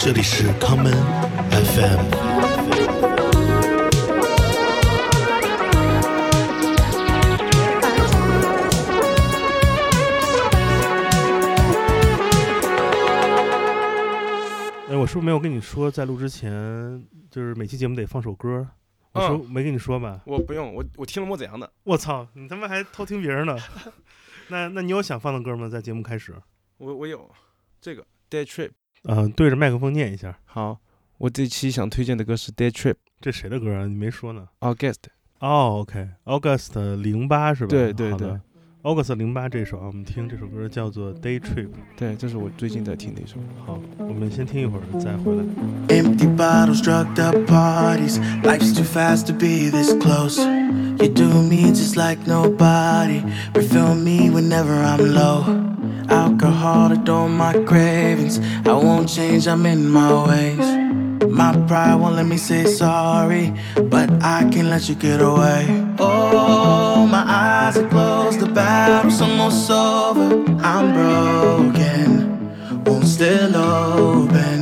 [0.00, 0.92] 这里是康门
[1.50, 1.98] FM。
[14.88, 16.52] 哎，我是不是没有跟你说，在录之前，
[17.28, 18.66] 就是每期节目得放首歌？
[19.12, 20.22] 我说、没跟你说吧？
[20.24, 23.58] 我不用，我我听了莫子阳的，我操，你他妈还偷听别人的？
[24.48, 25.68] 那那你有想放的歌吗？
[25.68, 26.34] 在节目开始，
[26.76, 27.28] 我我有
[27.80, 28.70] 这个 Day Trip。
[29.04, 30.38] 嗯、对着麦克风念一下。
[30.44, 30.78] 好，
[31.18, 33.86] 我这期想推荐的歌是 Day Trip 这谁的歌啊？
[33.86, 34.48] 你没说呢。
[34.60, 34.96] August。
[35.40, 37.70] 哦，OK，August 零八是吧？
[37.70, 38.36] 对对对
[38.82, 41.68] ，August 零八这首啊，我们听这首歌叫做 Day Trip。
[41.96, 43.36] 对，这是我最近在听的一首。
[43.64, 45.44] 好，我们先听一会儿再回来。
[45.88, 48.18] Empty bottles, drugged up parties.
[48.42, 50.38] Life's too fast to be this close.
[50.98, 53.22] You do me just like nobody.
[53.54, 55.77] Refill me whenever I'm low.
[56.08, 58.40] Alcohol to my cravings.
[58.66, 60.66] I won't change, I'm in my ways.
[61.28, 65.66] My pride won't let me say sorry, but I can't let you get away.
[65.98, 70.44] Oh, my eyes are closed, the battle's almost over.
[70.62, 74.60] I'm broken, won't still open.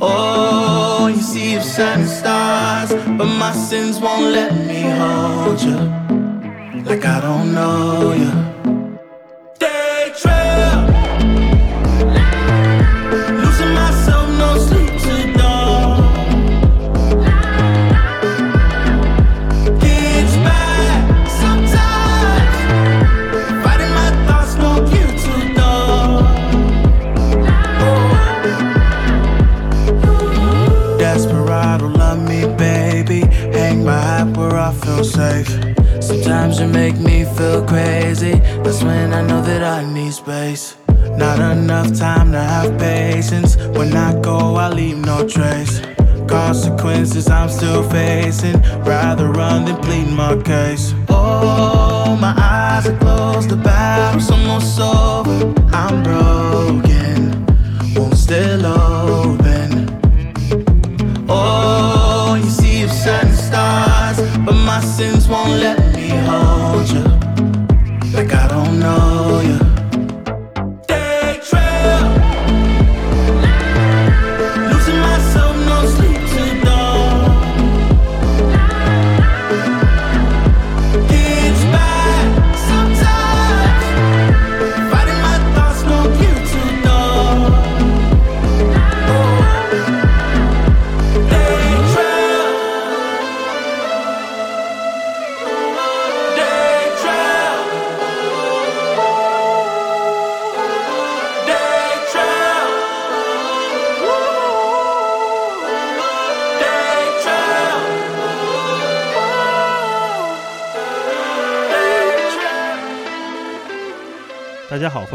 [0.00, 6.00] Oh, you see shining stars, but my sins won't let me hold you
[6.90, 8.49] like I don't know you.
[35.04, 35.48] Safe.
[36.00, 38.34] Sometimes you make me feel crazy.
[38.62, 40.76] That's when I know that I need space.
[41.16, 43.56] Not enough time to have patience.
[43.76, 45.80] When I go, I leave no trace.
[46.26, 48.60] Consequences I'm still facing.
[48.82, 50.94] Rather run than plead my case.
[51.08, 53.48] Oh, my eyes are closed.
[53.50, 55.52] The battle's almost over.
[55.72, 57.46] I'm broken.
[57.94, 59.70] Won't still open.
[61.28, 61.89] Oh,
[64.80, 67.02] my sins won't let me hold you
[68.14, 69.69] like I don't know you.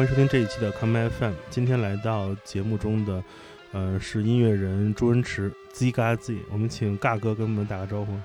[0.06, 1.34] 迎收听这一期的 Come FM。
[1.50, 3.24] 今天来到节目中的，
[3.72, 6.38] 呃，是音乐人朱恩池 Z 嘎 Z。
[6.52, 8.16] 我们请嘎哥跟我们打个招呼。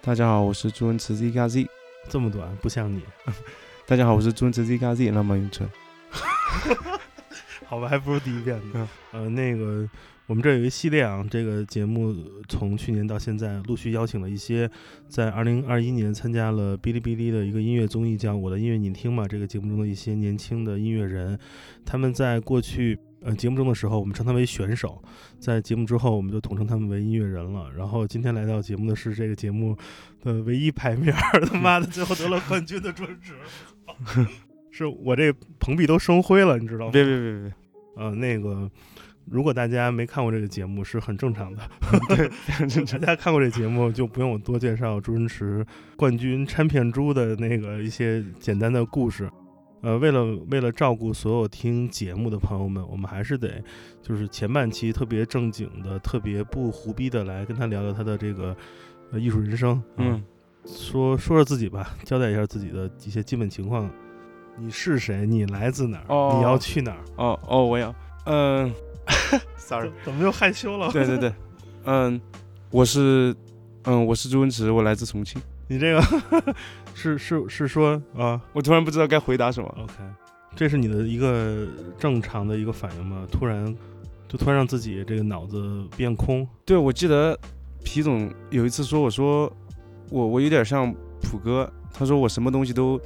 [0.00, 1.66] 大家好，我是朱文驰 Z 嘎 Z。
[2.08, 3.02] 这么短，不像你。
[3.84, 5.10] 大家好，我是朱文驰 Z 嘎 Z。
[5.10, 5.68] 浪漫咏春。
[7.66, 9.24] 好吧，还不如第一遍呢嗯。
[9.24, 9.88] 呃，那个
[10.26, 12.14] 我们这有一系列啊，这个节目
[12.48, 14.70] 从去年到现在，陆续邀请了一些
[15.06, 21.38] 在二零二一年参加了哔哩哔哩的一个音乐综艺，叫《我的音乐你听嘛》这个节目中的一些年轻的音乐人，
[21.84, 22.98] 他们在过去。
[23.26, 25.02] 呃，节目中的时候，我们称他为选手；
[25.38, 27.72] 在节目之后，我们就统称他们为音乐人了。
[27.74, 29.74] 然后今天来到节目的是这个节目
[30.22, 31.10] 的唯一牌面，
[31.46, 33.32] 他妈的，最后得了冠军的专职，
[34.70, 36.92] 是我这蓬荜都生辉了，你知道吗？
[36.92, 37.52] 别别别别，
[37.96, 38.70] 呃，那个，
[39.30, 41.62] 如果大家没看过这个节目，是很正常的。
[42.08, 42.28] 对。
[43.00, 45.64] 大家看过这节目，就不用我多介绍朱星驰
[45.96, 49.30] 冠军掺片猪的那个一些简单的故事。
[49.82, 53.62] 呃，为了为了照顾所有听节目的朋友们，我们还是得
[54.00, 58.56] 就是前半期特别正经的、特别不胡逼的来跟他聊聊他的这个
[59.12, 59.72] 呃艺术人生。
[59.72, 60.24] 啊嗯，
[60.64, 63.90] 说说说自己吧，交代一下自己的一些基本情况。
[64.56, 65.26] 你是谁？
[65.26, 66.04] 你来自哪儿？
[66.08, 67.04] 哦你要去哪儿？
[67.16, 67.94] 哦哦，我要，
[68.24, 68.72] 嗯
[69.56, 69.90] sorry。
[70.04, 70.90] 怎么又害羞了？
[70.92, 71.32] 对对对，
[71.84, 72.20] 嗯，
[72.70, 73.34] 我是，
[73.84, 75.40] 嗯，我是朱文池，我来自重庆。
[75.66, 76.54] 你这个
[76.94, 79.74] 是是是说啊我突然不知道该回答什么。
[79.82, 79.94] ，OK，
[80.54, 81.66] 这是你的一个
[81.98, 83.26] 正常的一个反应吗？
[83.32, 83.74] 突然
[84.28, 87.38] 就突然让自己这个脑子变空，对，我记得
[87.82, 89.50] 皮总有一次说，我说
[90.10, 93.00] 我我有点像普哥，他说我什么东西都，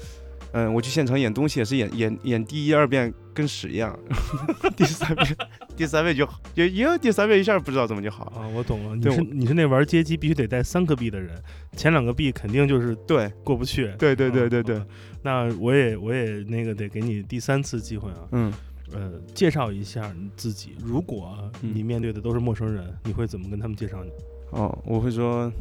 [0.53, 3.99] 嗯，我去现场演东西也是演演演第一二遍跟屎一样，
[4.77, 5.37] 第三遍
[5.77, 8.25] 第三遍就好，就因为第三遍一下不知道怎么就好。
[8.37, 11.35] 啊，我懂了，你是你是那玩街机必须得带三个币的人，
[11.77, 13.93] 前两个币肯定就是对过不去。
[13.99, 14.87] 对对对啊对对啊，
[15.23, 18.53] 那我也我也那个得给你第三次机会啊，嗯，
[18.93, 20.75] 呃，介绍一下你自己。
[20.83, 24.11] 如果嗯你面对的都是陌生人，你会怎么跟他们介绍你？
[24.51, 25.53] 哦，我会说，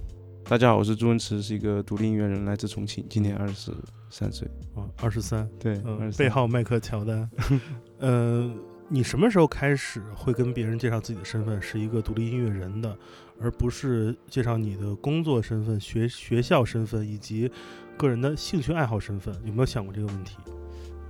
[0.49, 3.73] 大家好，我是朱文池，是一个独立音乐人，来自重庆，今年二十
[4.09, 4.47] 三岁。
[4.73, 7.29] 啊，二十三，对，嗯，23背号麦克乔丹。
[7.99, 8.49] 呃，
[8.87, 12.97] 你什么时候开始会跟别人介绍自己的身份是一个独立音乐人的，
[13.41, 17.51] 而不是介绍你的工作身份、学学校身份以及
[17.97, 19.35] 个人的兴趣爱好身份？
[19.43, 20.37] 有没有想过这个问题？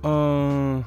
[0.02, 0.82] 嗯，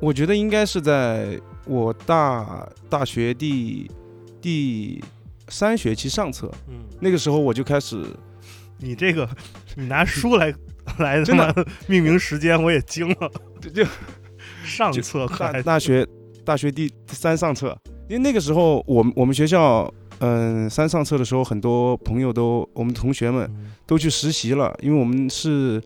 [0.00, 3.88] 我觉得应该是在我大大学第
[4.40, 5.00] 第
[5.48, 8.04] 三学期上册，嗯，那个时候我就开始，
[8.78, 9.28] 你这个，
[9.76, 10.54] 你拿书来
[10.98, 11.52] 来真的。
[11.52, 13.30] 他妈命名时间，我也惊了。
[13.60, 13.84] 就就。
[14.64, 16.06] 上册大还大学
[16.44, 17.76] 大学第第三上册，
[18.08, 19.92] 因为那个时候我们我们学校。
[20.20, 23.70] 嗯，三上册的时候，很多朋友都，我们同学们嗯。
[23.84, 25.78] 都去实习了，因为我们是，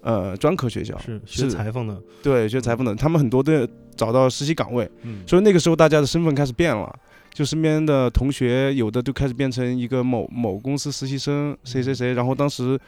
[0.00, 3.52] 呃，专科学校，是学裁缝的，对，学裁缝的，他们很多都
[3.94, 6.92] 找到实习岗位，嗯，所以那个时候大家的身份开始变了，
[7.36, 12.14] 就身边的同学有的就开始变成一个某某公司实习生，谁谁谁。
[12.14, 12.80] 然后当时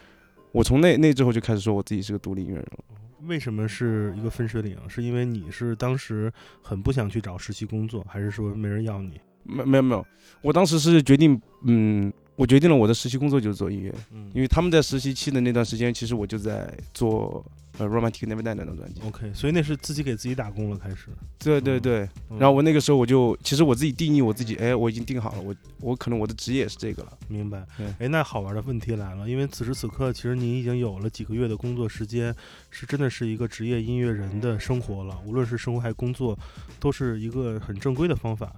[0.51, 2.83] 我从那那之后就开始说我自己是个独立音乐人了。
[3.27, 4.75] 为什么是一个分水岭？
[4.87, 9.21] 是因为你是当时很不想去找实习工作，还是说没人要你？
[9.43, 10.03] 没没有没有，
[10.41, 17.45] 我当时是决定，嗯，我决定了我的实习工作就是做音乐，嗯因为他们在实习期的那段时间，其实我就在做
[17.77, 19.01] 呃《Romantic Neverland》那张专辑。
[19.01, 21.09] OK，所以那是自己给自己打工了，开始。
[21.37, 27.11] 对对对，嗯然后我那个时候我就，其实我自己定义我自己，哎，我已经定好了，我我可能我的职业是这个了。
[27.27, 27.87] 明白对。
[27.99, 32.33] 哎，那好玩的问题来了，因为此时此刻，其实你已经有了几个月的工作时间，
[32.69, 35.21] 是真的是一个职业音乐人的生活了。
[35.25, 36.39] 无论是生活还是工作，
[36.79, 38.55] 都是一个很正规的方法。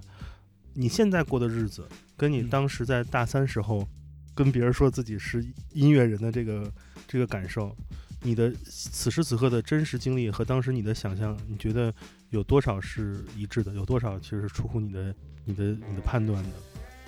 [0.74, 1.86] 你现在过的日子，
[2.22, 3.84] 跟你嗯当时在大三时候
[4.32, 6.72] 跟别人说自己是音乐人的这个
[7.08, 7.76] 这个感受，
[8.22, 11.92] 你的此时此刻的真实经历和当时你的想象，你觉得
[12.30, 13.74] 有多少是一致的？
[13.74, 15.12] 有多少其实是出乎你的、
[15.44, 16.50] 你的、你的判断的？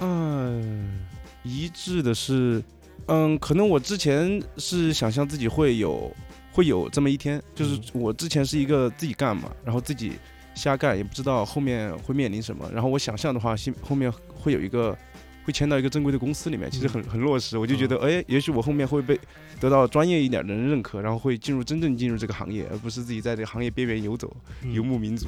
[0.00, 1.06] 嗯，
[1.44, 2.60] 一致的是，
[3.06, 6.12] 嗯，可能我之前是想象自己会有
[6.50, 10.14] 会有这么一天，就是嗯我之前是一个自己干嘛，然后自己
[10.54, 12.68] 瞎干，也不知道后面会面临什么。
[12.72, 14.96] 然后我想象的话，心后面会有一个
[15.44, 17.58] 会签到一个正规的公司里面，其实很很落实。
[17.58, 19.18] 我就觉得，哎，也许我后面会被
[19.60, 24.34] 得到专业一点的人认可，然后会进入真正进入这个行业，而不是自己在这个行业边缘游走。
[24.72, 25.26] 游牧民族，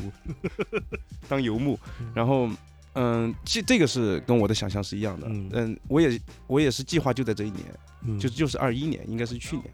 [1.29, 2.49] 当游牧嗯，然后。
[2.99, 5.27] 嗯，这这个是跟我的想象是一样的。
[5.29, 7.65] 嗯嗯，我也我也是计划就在这一年，
[8.07, 9.67] 嗯就就是二一年，应该是去年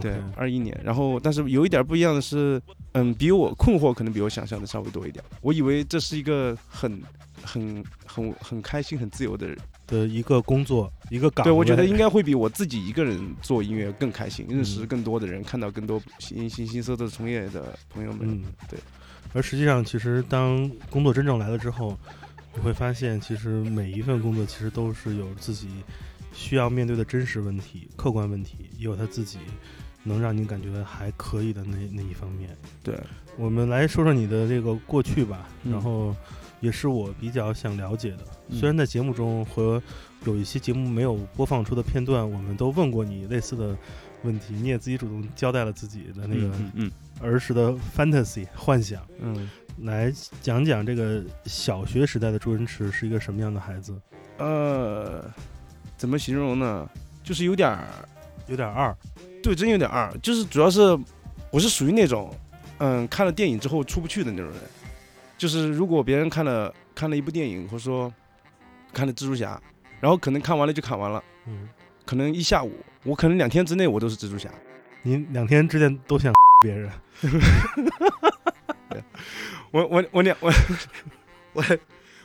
[0.00, 0.78] 对，二一年。
[0.84, 2.60] 然后，但是有一点不一样的是，
[2.92, 5.24] 嗯，比我困惑可能比我想象的稍微多一点。
[5.40, 7.02] 我以为这是一个很
[7.42, 9.56] 很很很开心、很自由的人。
[9.88, 11.58] 的一个工作，一个岗对，位。
[11.58, 18.28] 我觉得应该会比我自己一个人做音乐更开心，认识嗯更多的人，看到更多形形形色色的从业的朋友们。
[18.30, 18.78] 嗯，对。
[19.32, 21.98] 而实际上，其实当工作真正来了之后，
[22.54, 25.68] 你会发现，其实每一份工作其实都是有自己
[26.34, 29.38] 需要面对的真实问题、客观问题，也有他自己
[30.08, 32.56] 能让你感觉还可以的那那一方面。
[32.82, 32.98] 对，
[33.36, 36.16] 我们来说说你的这个过去吧，嗯然后
[36.60, 38.24] 也是我比较想了解的。
[38.48, 39.80] 嗯虽然在节目中和
[40.24, 43.76] 有一些节目没有播放出的片段，我们都问过你类似的
[44.22, 46.50] 问题，你也自己主动交代了自己的那个
[47.20, 49.50] 儿时的 fantasy 幻想，嗯
[49.82, 54.00] 来讲讲这个小学时代的朱文池是一个什么样的孩子？
[54.38, 55.24] 呃，
[55.96, 56.88] 怎么形容呢？
[57.22, 57.86] 就是有点儿，
[58.46, 58.96] 有点二，
[59.42, 60.12] 对，真有点二。
[60.22, 60.80] 就是主要是
[61.50, 62.34] 我是属于那种，
[62.78, 64.56] 嗯，看了电影之后出不去的那种人。
[65.36, 68.12] 就是如果别人看了看了一部电影，或者说
[68.92, 69.60] 看了蜘蛛侠，
[70.00, 71.68] 然后可能看完了就看完了，嗯，
[72.04, 72.72] 可能一下午，
[73.04, 74.50] 我可能两天之内我都是蜘蛛侠。
[75.02, 76.90] 你两天之间都想 别人，
[79.70, 80.52] 我我我两我
[81.52, 81.64] 我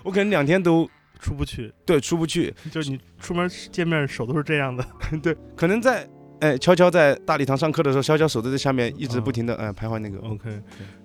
[0.01, 0.89] 我可能两天都
[1.19, 4.83] 出不去，对出不去，就是你出门见面手都是这样的。
[5.21, 6.09] 对，可能在
[6.43, 10.17] 哎悄悄在大礼堂上课的时候，悄悄手在这下面一直不停的嗯徘徊那个。
[10.27, 10.49] OK，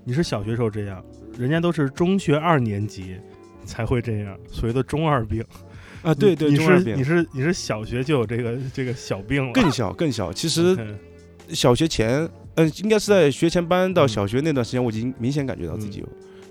[0.02, 1.00] 你是小学时候这样，
[1.38, 3.16] 人家都是中学二年级
[3.64, 5.44] 才会这样，所谓的中二病。
[6.02, 10.32] 啊，对对，你中二病是你是你是小学就有这个这个小病了，更小更小。
[10.32, 10.76] 其实
[11.50, 16.08] 小学前，嗯、应该是在学前班到嗯小学那段时间，我已经明显感觉到自己有。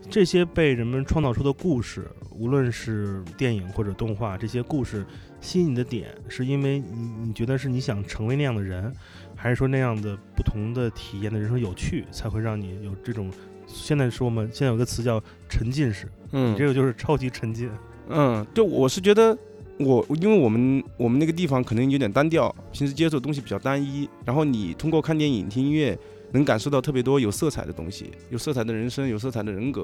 [0.09, 5.05] 这些被人们创造出的故事，无论是电影或者动画，这些故事
[5.41, 8.93] 吸引你的点，是因为你你觉得是你想成为那样的人，
[9.35, 13.29] 还是说那样的不同的体验的人生有趣，才会让你有这种
[13.67, 17.69] 现在说嘛，现在有个词叫沉浸式，嗯你这个就是超级沉浸。
[18.09, 19.37] 嗯，对，我是觉得
[19.77, 25.99] 我因为我们我们那个地方可能有点单调，平时接触的东西比较单一，然后你通过看电影、听音乐，
[26.31, 29.83] 能感受到特别多有色彩的东西，有色彩的人生，有色彩的人格，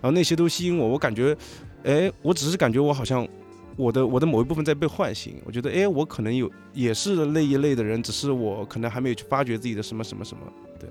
[0.00, 1.36] 然后那些都吸引我，我感觉，
[1.84, 3.26] 哎，我只是感觉我好像。
[3.76, 10.42] 我的我的某一部分在被唤醒，我觉得，哎，我可能有也是那一类的人，只是我可能还没有去发掘自己的什么什么什么。
[10.78, 10.88] 对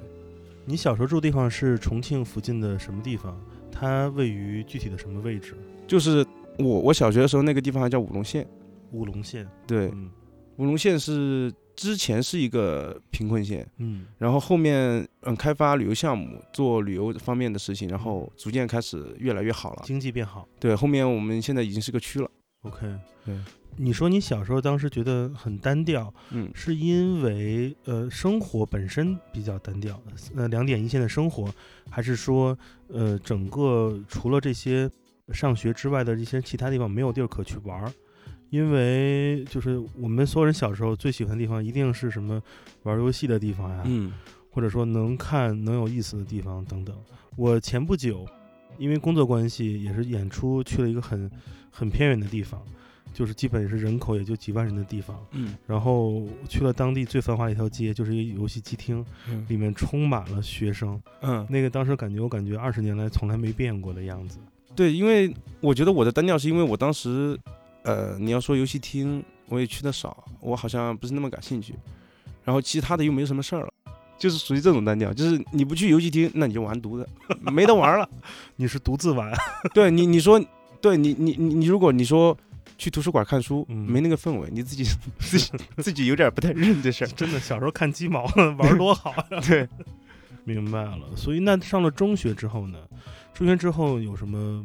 [0.65, 3.39] 你小时候住的地方是重庆附近的什么地方？
[3.71, 5.55] 它位于具体的什么位置？
[5.87, 6.25] 就是
[6.59, 8.45] 我我小学的时候那个地方还叫武隆县，
[8.91, 9.47] 武隆县。
[9.65, 10.11] 对，嗯
[10.57, 19.83] 五龙县是之前是一个贫困县，嗯然后后面嗯开发旅游项目，做旅游方面的事情，然后逐渐开始越来越好了。
[19.85, 20.47] 经济变好。
[20.59, 22.29] 对，后面我们现在已经是个区了。
[22.61, 22.87] OK。
[23.25, 23.35] 对，
[23.77, 29.99] 你说你小时候当时觉得很单调，嗯是因为呃生活本身比较单调，
[30.35, 31.51] 呃两点一线的生活，
[31.89, 32.57] 还是说
[32.89, 34.89] 呃整个除了这些
[35.31, 37.91] 上学之外的一些其他地方没有地儿可去玩儿？
[38.53, 42.39] 因为就是我们所有人小时候最喜欢的地方，一定是什么
[42.83, 44.13] 玩游戏的地方呀，嗯
[44.51, 46.95] 或者说能看能有意思的地方等等。
[47.35, 48.27] 我前不久
[48.77, 51.27] 因为工作关系，也是演出去了一个很
[51.71, 52.61] 很偏远的地方，
[53.11, 55.17] 就是基本是人口也就几万人的地方。
[55.31, 61.01] 嗯然后去了当地最繁华的一条街，就是一个游戏机厅，嗯里面充满了学生。
[61.21, 64.37] 嗯，那个当时感觉，我感觉二十年来从来没变过的样子。
[64.75, 67.35] 对，因为我觉得我的单调是因为我当时，
[67.83, 71.75] 呃，你要说游戏厅，我也去的少，我好像不是那么感兴趣，
[72.43, 73.73] 然后其他的又没什么事儿了。
[74.17, 77.05] 就是属于这种单调，就是你不去游戏厅，那你就完犊子，
[77.51, 78.07] 没得玩了。
[78.55, 79.29] 你是独自玩，
[79.73, 80.41] 对你，你说，
[80.79, 82.37] 对你，你你你，如果你说
[82.77, 84.85] 去图书馆看书，嗯没那个氛围，你自己
[85.19, 87.07] 自己自己有点不太认这事儿。
[87.09, 88.23] 真的小时候看鸡毛
[88.57, 89.41] 玩多好呀！
[89.45, 89.67] 对，
[90.45, 91.01] 明白了。
[91.17, 92.77] 所以那上了中学之后呢？
[93.33, 94.63] 中学之后有什么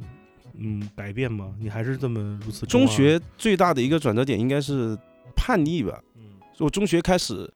[0.59, 1.55] 嗯改变吗？
[1.59, 4.97] 你还是这么如此中中学最大的一个转折点应该是
[5.35, 6.03] 叛逆吧。
[6.17, 6.23] 嗯
[6.59, 7.49] 我中学开始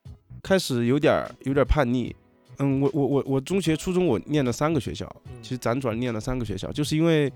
[0.43, 2.15] 开始有点儿有点儿叛逆。
[2.59, 7.33] 嗯，我我我我中学、初中我念了三个学校，其实辗转念了三个学校，就是因为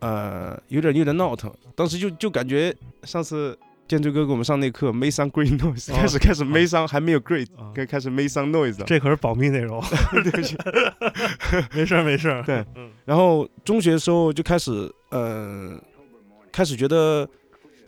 [0.00, 2.74] 呃有点有点闹腾，当时就就感觉
[3.04, 3.56] 上次
[3.88, 8.84] 建筑哥给我们上那课 make some great noise，、哦开始开始 make some 还没有 great，啊该开始 make some noise 了。
[8.86, 9.82] 这可是保密内容，
[10.22, 10.56] 对不起。
[11.74, 12.42] 没事儿没事儿。
[12.44, 14.70] 对嗯然后中学的时候就开始，
[15.10, 15.80] 呃，
[16.52, 17.26] 开始觉得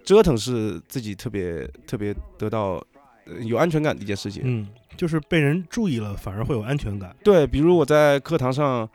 [0.02, 2.82] 折腾是自己特别特别得到、
[3.26, 4.42] 呃有安全感的一件事情。
[4.44, 4.66] 嗯，
[4.96, 7.14] 就是被人注意了，反而会有安全感。
[7.22, 8.88] 对，比如我在课堂上，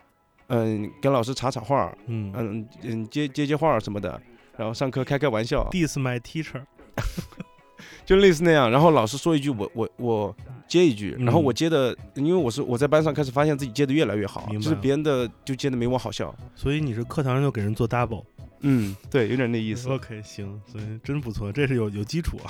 [0.48, 4.20] 嗯、跟老师插插话，嗯嗯嗯，接接接话什么的，
[4.58, 6.64] 然后上课开开玩笑，，Diss my teacher。
[8.06, 8.70] 就类似那样。
[8.70, 10.36] 然后老师说一句，我我我
[10.68, 16.34] 接一句，然后嗯我接的，因为我是我在班上开始发现自己接的越来越好，就是别人的就接的没我好笑。
[16.56, 18.24] 所以你是课堂上就给人做 double。
[18.68, 19.90] 嗯，对，有点那意思。
[19.90, 22.50] OK，行，所以真不错，这是有有基础啊。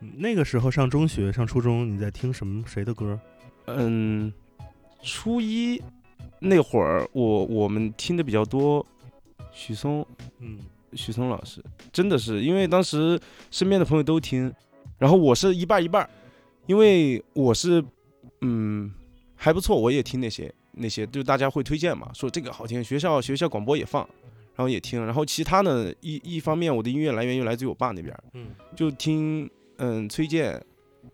[0.00, 3.18] 嗯 那个时候上中学、上初中，你在听什么谁的歌？
[3.66, 4.32] 嗯，
[5.02, 5.82] 初一
[6.38, 8.86] 那会儿，我我们听的比较多，
[9.52, 10.06] 许嵩，
[10.38, 10.58] 嗯
[10.92, 11.62] 许嵩老师，
[11.92, 13.18] 真的是因为当时
[13.50, 14.52] 身边的朋友都听，
[14.98, 16.10] 然后我是一半一半儿，
[16.66, 17.84] 因为我是
[18.40, 18.92] 嗯
[19.34, 24.08] 还不错，我也听那些那些，就大家会推荐嘛，说这个好听，学校学校广播也放，
[24.54, 28.48] 然后也听，然后其他呢一一方面我的音乐来源又来自于我爸那边，嗯。
[28.74, 30.62] 就听嗯崔健，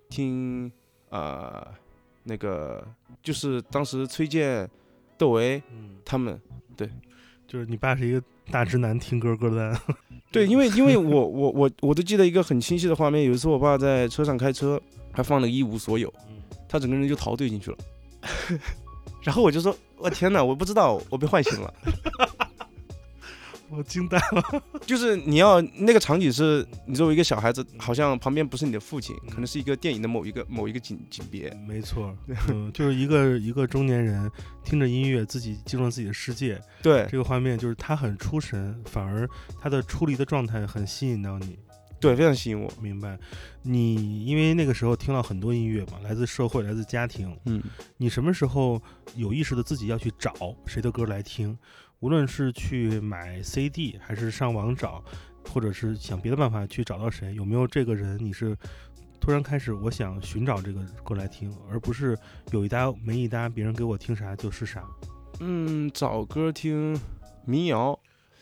[0.09, 0.71] 听
[1.11, 1.69] 啊、呃
[2.25, 2.87] 那个
[3.21, 4.69] 就是当时崔健、
[5.19, 6.41] 窦唯嗯，他们
[6.77, 6.89] 对，
[7.49, 9.81] 就是你爸是一个大直男，听歌歌单。
[10.31, 14.81] 对，因为因为我我我我都记得一个很清晰的画面，有一次我爸在车上开车，
[15.13, 16.37] 他放了一无所有，嗯。
[16.69, 17.77] 他整个人就陶醉进去了，
[19.23, 21.75] 然后我就说，我天哪，我不知道我被唤醒了，
[23.73, 24.63] 我惊呆了。
[24.87, 32.15] 就是你要那个场景是你作为一个小孩子，好像旁边不是你的父亲，可能是一个电影的某一个某一个景景别，没错，
[32.51, 34.31] 嗯，就是一个一个中年人
[34.63, 36.61] 听着音乐，自己进入了自己的世界。
[36.83, 39.29] 对这个画面就是他很出神，反而
[39.61, 41.59] 他的出离的状态很吸引到你。
[42.01, 43.17] 对，非常吸引我，明白？
[43.63, 47.33] 你因为那个时候听了很多音乐嘛，来自社会，来自家庭。
[47.45, 47.63] 嗯。
[47.97, 48.83] 你什么时候
[49.15, 50.35] 有意识的自己要去找
[50.67, 51.57] 谁的歌来听？
[52.03, 55.03] 无论是去买 CD，还是上网找，
[55.49, 58.19] 或者是想别的办法去找到谁，有没有这个人？
[58.19, 58.57] 你是
[59.21, 62.19] 突然开始，我想寻找这个过来听，而不是
[62.51, 64.85] 有一搭没一搭，别人给我听啥就是啥。
[65.39, 66.99] 嗯，找歌听
[67.45, 67.97] 民谣，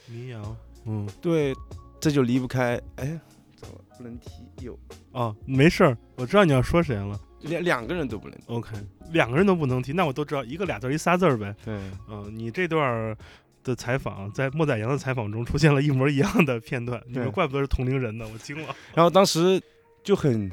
[0.07, 1.55] 民谣，嗯，对，
[2.01, 2.81] 这就离不开。
[2.97, 3.21] 哎，
[3.57, 4.31] 怎么不能提
[4.63, 4.79] 有？
[5.13, 7.21] 哦，没事儿，我知道你要说谁了。
[7.43, 8.39] 两两个人都不能。
[8.47, 8.75] OK，
[9.13, 11.55] 两个人都不能提，那我都知道一个俩字儿一仨字儿呗。
[11.63, 13.17] 对，嗯、你这段儿
[13.63, 18.75] 的采访在莫宰阳的采访中出现了一模一样的片段，你们怪不得是同龄人呢，我惊了。
[18.95, 19.61] 然后当时
[20.03, 20.51] 就很，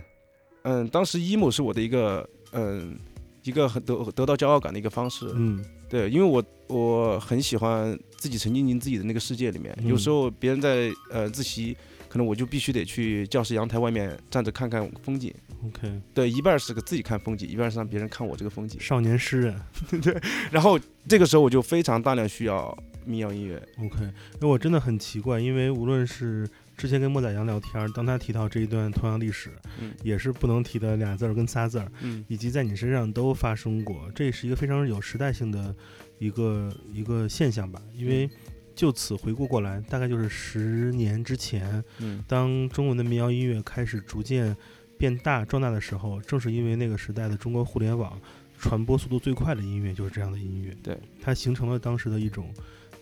[0.63, 2.97] 嗯，当时 emo 是我的一个，嗯，
[3.43, 5.31] 一个很得得到骄傲感的一个方式。
[5.35, 9.73] 嗯对，因为我我很喜欢自己沉浸进自己的那个世界里面。
[9.85, 11.77] 有嗯时候别人在呃自习，
[12.09, 15.33] 可能我就必须得去教室阳台外面站着看看风景。
[15.65, 18.77] ，OK，对，一半是个自己看风景，一半是让别人看我这个风景。
[18.81, 19.61] 少年诗人
[20.03, 20.21] 对
[20.51, 23.61] 然后这个时候我就非常大量需要民谣音乐。
[23.79, 35.73] ，OK，那我真的很奇怪，因为无论是之前跟莫宰阳聊天儿，当他提到这一段同样历史，嗯也是不能提的俩字儿跟仨字儿，嗯以及在你身上都发生过，这是一个非常有时代性的
[36.19, 37.81] 一个一个现象吧。
[37.95, 38.29] 因为
[38.75, 44.55] 就此回顾过来，大概就是十年之前，嗯当中文的民谣音乐开始逐渐
[44.99, 48.21] 变大壮大的时候，正是因为那个时代的中国互联网
[48.59, 52.53] 传播速度最快的音乐就是这样的音乐，对，它形成了当时的一种。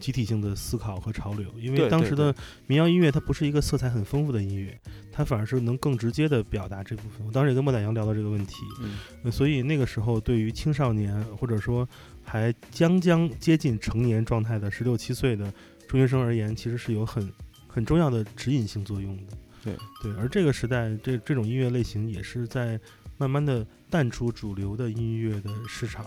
[0.06, 2.34] 集体性的思考和潮流，因为当时的
[2.68, 4.80] 民谣音乐它不是一个色彩很丰富的音乐，
[5.12, 7.26] 它反而是能更直接的表达这部分。
[7.26, 11.90] 我当时也跟莫宰阳聊到这个问题，嗯呃所以那个时候，对于青少年或者说
[12.24, 15.52] 还将将接近成年状态的十六七岁的
[15.88, 17.28] 中学生而言，其实是有很
[17.68, 19.36] 很重要的指引性作用的。
[19.64, 22.80] 对对，而这个时代，这这种音乐类型也是在
[23.18, 26.06] 慢慢的淡出主流的音乐的市场，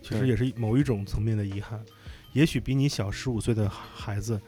[0.00, 1.80] 其实也是某一种层面的遗憾。
[2.32, 4.40] 也许比你小十五岁的孩子，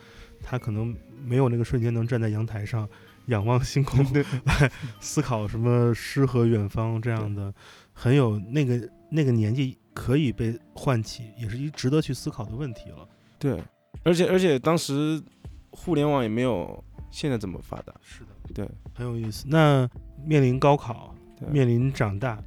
[0.43, 2.89] 他可能没有那个瞬间能站在阳台上
[3.27, 4.05] 仰望星空
[4.45, 7.53] 来思考什么诗和远方这样的，
[7.93, 13.09] 很有那个那个年纪可以被唤起，也是一值得去思考的问题了。
[13.39, 13.63] 对，
[14.03, 15.23] 而且而且当时
[15.71, 17.95] 互联网也没有现在这么发达。
[18.03, 19.45] 是的，对，很有意思。
[19.49, 19.89] 那
[20.25, 21.15] 面临高考，
[21.51, 22.43] 面临长大，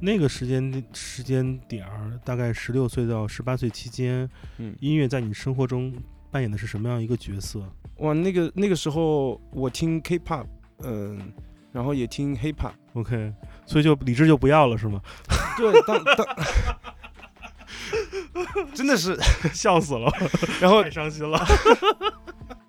[0.00, 5.94] 那个时间时间点儿，大概十六岁到十八岁期间，嗯，音乐在你生活中
[6.30, 7.60] 扮演的是什么样一个角色？
[7.98, 10.46] 哇，那个那个时候我听 K-pop，
[10.82, 11.32] 嗯，
[11.72, 12.72] 然后也听 hip hop。
[12.92, 13.32] OK，
[13.66, 15.00] 所以就理智就不要了是吗？
[15.56, 16.26] 对，当当，
[18.74, 19.18] 真的是。
[19.52, 20.10] 笑死了，
[20.60, 21.42] 然后太伤心了。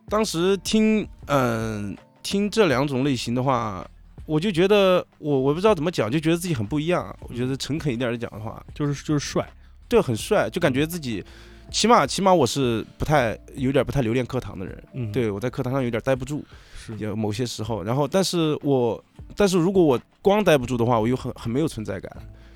[0.10, 3.86] 当时听，嗯、听这两种类型的话，
[4.28, 7.16] 我就觉得我我不知道怎么讲，就觉得自己很不一样。
[7.22, 9.50] 我觉得诚恳一点的讲的话，就是就是帅，
[9.88, 11.24] 对，很帅，就感觉自己，
[11.72, 14.84] 起码起码我是不太有点不太留恋课堂的人。
[14.94, 16.44] 嗯，对我在课堂上有点待不住，
[16.76, 17.82] 是有某些时候。
[17.82, 19.02] 然后，但是我
[19.36, 22.12] 但是如果我光待不住的话，我又很很没有存在感，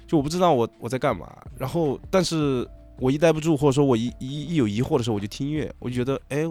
[0.06, 1.32] 就我不知道我我在干嘛。
[1.58, 2.68] 然后，但是
[3.00, 6.46] 我一待不住，或者说我一一一有疑惑的时候，我就听音乐，我就觉得，哎，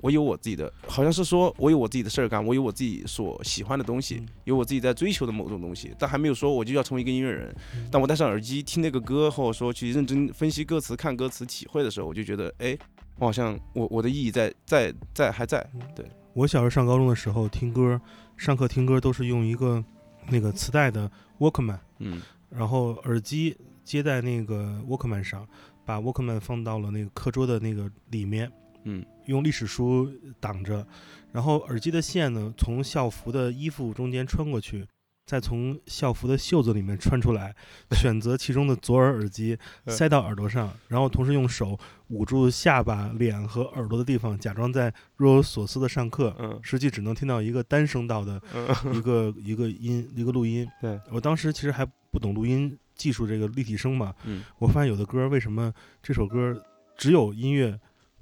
[0.00, 7.54] 我有我自己的，好像是说我有我自己的事儿干，我有我自己所喜欢的东西嗯，有我自己在追求的某种东西，但还没有说我就要成为一个音乐人。
[7.74, 12.76] 嗯当我戴上耳机听那个歌，或者说去认真分析歌词、看歌词、体会的时候，我就觉得，哎，
[13.18, 15.64] 我好像我我的意义在在在还在。
[15.94, 18.00] 对我小时候上高中的时候听歌，
[18.36, 19.84] 上课听歌都是用一个
[20.28, 25.46] 那个磁带的 Walkman，嗯然后耳机接在那个 Walkman 上，
[25.84, 28.50] 把 Walkman 放到了那个课桌的那个里面，
[28.84, 29.04] 嗯。
[29.26, 30.86] 用历史书挡着，
[31.32, 34.84] 然后耳机的线呢从校服的衣服中间穿过去，
[35.24, 37.54] 再从校服的袖子里面穿出来，
[37.92, 39.94] 选择其中的左耳耳机嗯。
[39.94, 46.58] 塞到耳朵上，然后同时用手捂住下巴、脸和耳朵的地方，假装在若有所思的上课，嗯。
[46.60, 48.96] 实际只能听到一个单声道的嗯。
[48.96, 50.66] 一个一个音一个录音。
[50.80, 54.42] 对，我当时其实还不懂录音技术，这个立体声嘛，嗯。
[54.58, 56.60] 我发现有的歌为什么这首歌
[56.96, 57.78] 只有音乐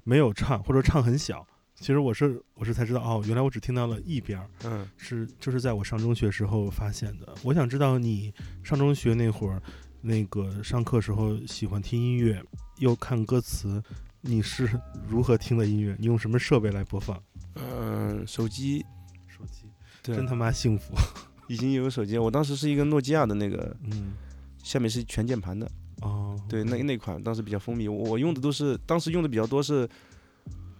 [0.09, 1.45] 没有唱，或者唱很小。
[1.75, 7.35] 其实我是我是才知道哦，原来我只听到了一边儿，嗯是就是在我上中学时候发现的。
[7.43, 9.61] 我想知道你上中学那会儿，
[10.01, 12.43] 那个上课时候喜欢听音乐
[12.79, 13.81] 又看歌词，
[14.21, 14.67] 你是
[15.07, 15.95] 如何听的音乐？
[15.99, 17.21] 你用什么设备来播放？
[17.53, 18.83] 嗯，手机
[19.27, 19.65] 手机，
[20.01, 20.95] 对真他妈幸福。
[21.47, 24.13] 已经有手机了，我当时是一个诺基亚的那个，嗯，
[24.63, 25.71] 下面是全键盘的，哦，
[26.47, 29.87] 对，那那款当时比较风靡，我我用的都是当时用的比较多是，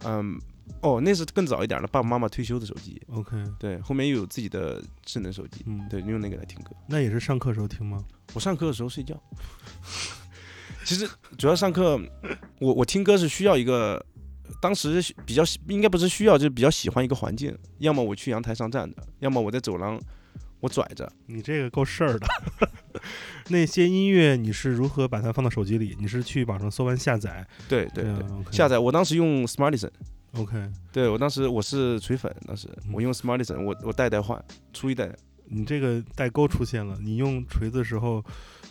[0.04, 0.40] 嗯，
[0.82, 6.72] 哦，那是更早一点的，爸爸妈妈退休的手机，OK，对，后面又有自己的智能手机，嗯，对，用那个来听歌。
[6.88, 8.04] 那也是上课时候听吗？
[8.34, 9.20] 我上课的时候睡觉，
[10.86, 12.00] 其实主要上课，
[12.60, 14.04] 我我听歌是需要一个，
[14.62, 20.00] 当时比较喜应该不是需要，就是比较喜欢一个环境，要么我去阳台上站着，要么我在走廊
[20.60, 22.28] 我拽着，你这个够事儿的。
[23.50, 25.96] 那些音乐你是如何把它放到手机里？
[26.00, 27.46] 你是去网上搜完下载？
[27.68, 28.14] 对对对，
[28.52, 28.78] 下载。
[28.78, 35.12] 我当时用 Smartisan，OK，对我当时我是锤粉，当时嗯我用 Smartisan，我我代代换，初一代，
[35.46, 36.98] 你这个代沟出现了。
[37.02, 38.24] 你用锤子的时候，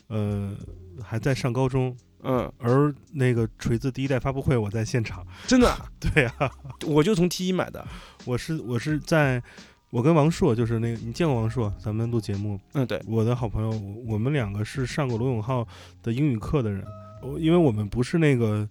[0.08, 0.54] 呃，
[1.02, 5.26] 还在上高中，嗯，而那个锤子第一代发布会我在现场。
[5.46, 6.50] 真的啊， 对啊，
[6.86, 7.86] 我就从 T 一买的。
[8.24, 9.42] 我是我是在，
[9.90, 15.66] 我跟王硕就是那个你见过王硕，咱们录节目，嗯，对，我的好朋友，我我们两个是上过罗永浩
[16.02, 16.84] 的英语课的人，
[17.22, 18.68] 我因为我们不是那个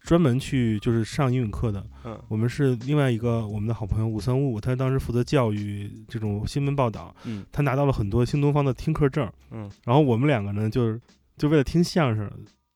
[0.00, 2.16] 专门去就是上英语课的，嗯。
[2.28, 7.44] 我们是另外一个我们的好朋友武三五，他当时负责教育这种新闻报道，嗯。
[7.50, 11.00] 他拿到了很多新东方的听课证，嗯，然后我们两个呢就是
[11.36, 12.30] 就为了听相声，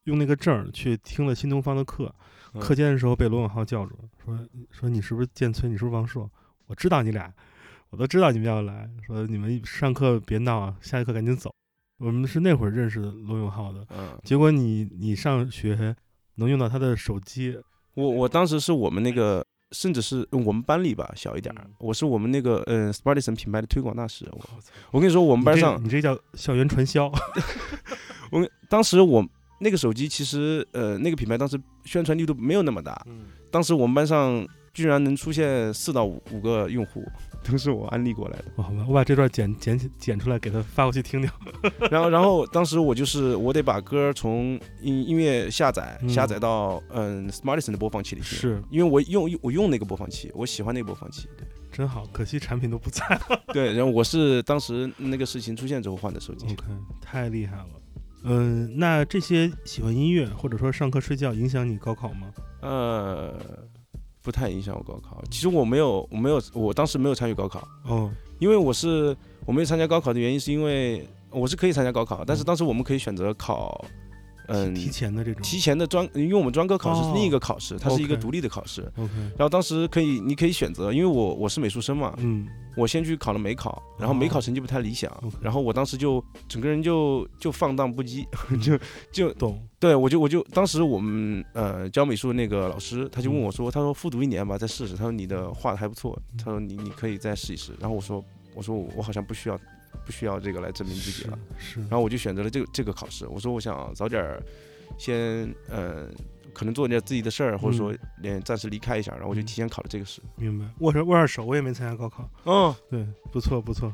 [0.05, 2.13] 用那个证去听了新东方的课，
[2.55, 2.61] 嗯。
[2.61, 4.37] 课间的时候被罗永浩叫住，说
[4.71, 6.29] 说你是不是建崔，你是不是王硕？
[6.67, 7.33] 我知道你俩，
[7.95, 11.49] 我都知道你们要来，说你们上课别闹啊，下一课赶紧走。
[12.01, 15.95] 我们是那会儿认识罗永浩的，嗯，结果你你上学
[16.35, 17.57] 能用到他的手机，
[17.95, 24.29] 我我当时是我们那个，甚至是我们班里吧，小一点儿嗯，我是我们那个嗯 s p a r t i s o n 品牌的推广大使。
[24.33, 24.41] 我
[24.91, 27.09] 我跟你说，我我们班上，你这叫校园传销，
[28.33, 29.25] 我们当时我
[29.61, 37.03] 那个手机其实呃那个品牌当时宣传力度没有那么大，嗯，当时我们班上居然能出现四到五五个用户，
[37.43, 38.63] 都是我安利过来的。
[38.63, 41.31] 好吧，我把这段剪剪剪出来给他发过去听听。
[41.91, 51.29] 然后，然后当时我就是我得把歌从音音乐下载嗯下载到嗯 Smartisan 的播放器里去，是因为我用我用那个播放器，我喜欢那个播放器。
[51.39, 53.41] 对真好，可惜产品都不在了。
[53.53, 56.47] 对，然后我是当时那个事情出现之后换的手机。
[56.47, 56.65] OK，
[57.01, 57.67] 太厉害了。
[58.23, 62.29] 嗯，那这些喜欢音乐或者说上课睡觉影响你高考吗？
[62.63, 63.37] 呃，
[64.25, 65.23] 不太影响我高考。
[65.31, 73.85] 其实我没有，我没有，我当时没有参与高考，哦，因为我是我没有参加高考的原因是因为我是可以参加高考，但是当时我们可以选择考，
[74.47, 75.43] 嗯，提前的这种。
[75.43, 78.83] 提前的专，因为我们专科考试哦是另一个考试，它是一个独立的考试。
[78.97, 88.27] OK，然后当时可以，你可以选择，因为我我是美术生嘛，嗯，我先去考了美考，然后美考成绩不太理想，哦然后我当时就整个人就就放荡不羁，
[88.63, 88.79] 就
[89.13, 89.61] 就懂。
[89.79, 99.59] 对我就我就当时我们呃教美术的那个老师他就问我说，他说复读一年吧，再试试，他说你的画的还不错，他说你你可以再试一试，然后我说我说我好像不需要
[100.05, 104.43] 不需要这个来证明自己了，是，然后我就选择了这个这个考试，我说我想早点儿
[104.99, 106.09] 先呃
[106.53, 110.23] 可能做点自己的事儿，或者说嗯连暂时离开一下，然后我就嗯提前考了这个试。
[110.37, 110.65] 明白。
[110.79, 112.29] 握手握下手，我也没参加高考。
[112.45, 113.93] 嗯，对，不错不错，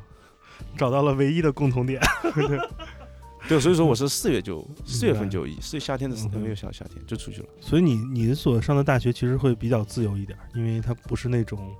[0.77, 1.99] 找到了唯一的共同点。
[3.49, 7.47] 对，所以说我是四月就四月份就四月夏天的时候没有想夏天就出去了。
[7.59, 11.75] 所以你你所上的大学其实会比较自由一点，因为它不是那种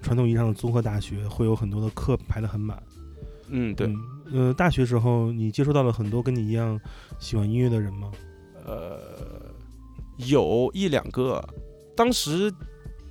[0.00, 2.82] 传统意义上的综合大学，会有很多的课排得很满。
[3.52, 6.80] 嗯，对，嗯，呃，大学时候你接触到了很多跟你一样
[7.18, 8.10] 喜欢音乐的人吗？
[8.64, 8.98] 呃，
[10.16, 11.42] 有一两个，
[11.96, 12.52] 当时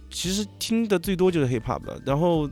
[0.09, 2.49] 其实听的最多就是 hip hop 的，然后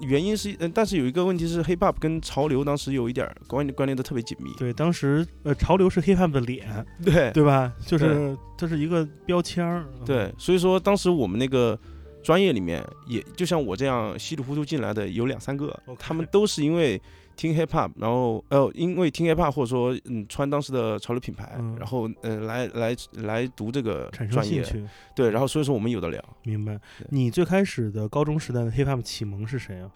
[0.00, 4.50] 原因是，嗯，但是有一个问题是 hip hop 跟潮流当时有一点儿关关联的特别紧密。
[4.58, 7.72] 对，当时呃，潮流是 hip hop 的脸， 对对吧？
[7.84, 9.84] 就是它是一个标签儿。
[10.04, 11.78] 对，所以说当时我们那个
[12.22, 17.00] 专业里面，也就像我这样稀里糊涂进来的有两三个他们都是因为
[17.36, 26.24] 听 hip hop，然后呃，因为听 hip hop 或者说嗯穿当时的潮流品牌，嗯然后呃来来来读这个产生专业，兴趣，对，然后所以说我们有的聊。
[26.42, 26.80] 明白？
[27.10, 29.90] 你最开始的高中时代的 hip hop 启蒙是谁啊？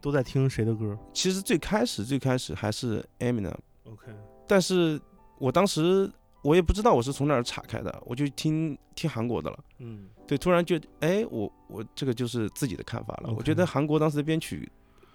[0.00, 4.12] 都在听谁的歌其实最开始最开始还是 Eminem，？OK，
[4.46, 5.00] 但是
[5.38, 6.10] 我当时
[6.42, 9.58] 我也不知道我是从哪儿岔开的，我就听听韩国的了。
[9.78, 13.30] 嗯，对，突然觉得，哎，我我这个就是自己的看法了。
[13.30, 14.70] 我 OK 觉得韩国当时的编曲，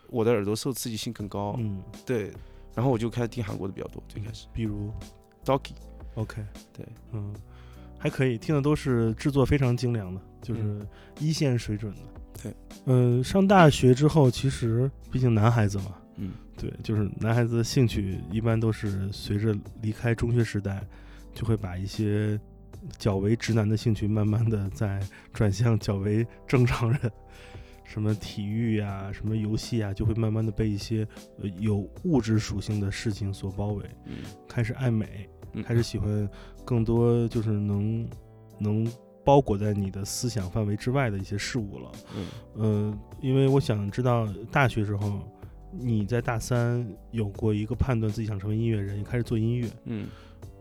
[0.10, 1.56] 我的耳朵受刺激性更高。
[1.60, 2.32] 嗯，对，
[2.76, 4.04] 然后我就开始听韩国的比较多。
[4.08, 4.48] 最开始。
[4.54, 4.92] 比如
[5.46, 6.44] ？Doki，OK，
[6.74, 7.34] 对，嗯，
[7.98, 10.88] 还可以，听的都是制作非常精良的，就是嗯。
[11.20, 12.02] 一线水准的。
[12.42, 12.54] 对，
[12.86, 16.32] 嗯，上大学之后，其实毕竟男孩子嘛，嗯。
[16.56, 20.86] 对，就是男孩子的兴趣一般都是随着离开中学时代，
[21.34, 22.38] 就会把一些
[22.98, 27.00] 较为直男的兴趣，慢慢的在转向较为正常人，
[27.92, 31.08] 什么体育呀、什么游戏啊，就会慢慢的被一些
[31.42, 36.30] 呃有物质属性的事情所包围，嗯开始爱美，嗯，开始喜欢
[36.64, 38.08] 更多就是能
[38.60, 38.88] 能
[39.26, 41.92] 包裹在你的思想范围之外的一些事物了。
[42.16, 45.20] 嗯呃，因为我想知道大学时候
[45.72, 49.68] 你在大三有过一个判断自己想成为音乐人，也开始做音乐。
[49.86, 50.08] 嗯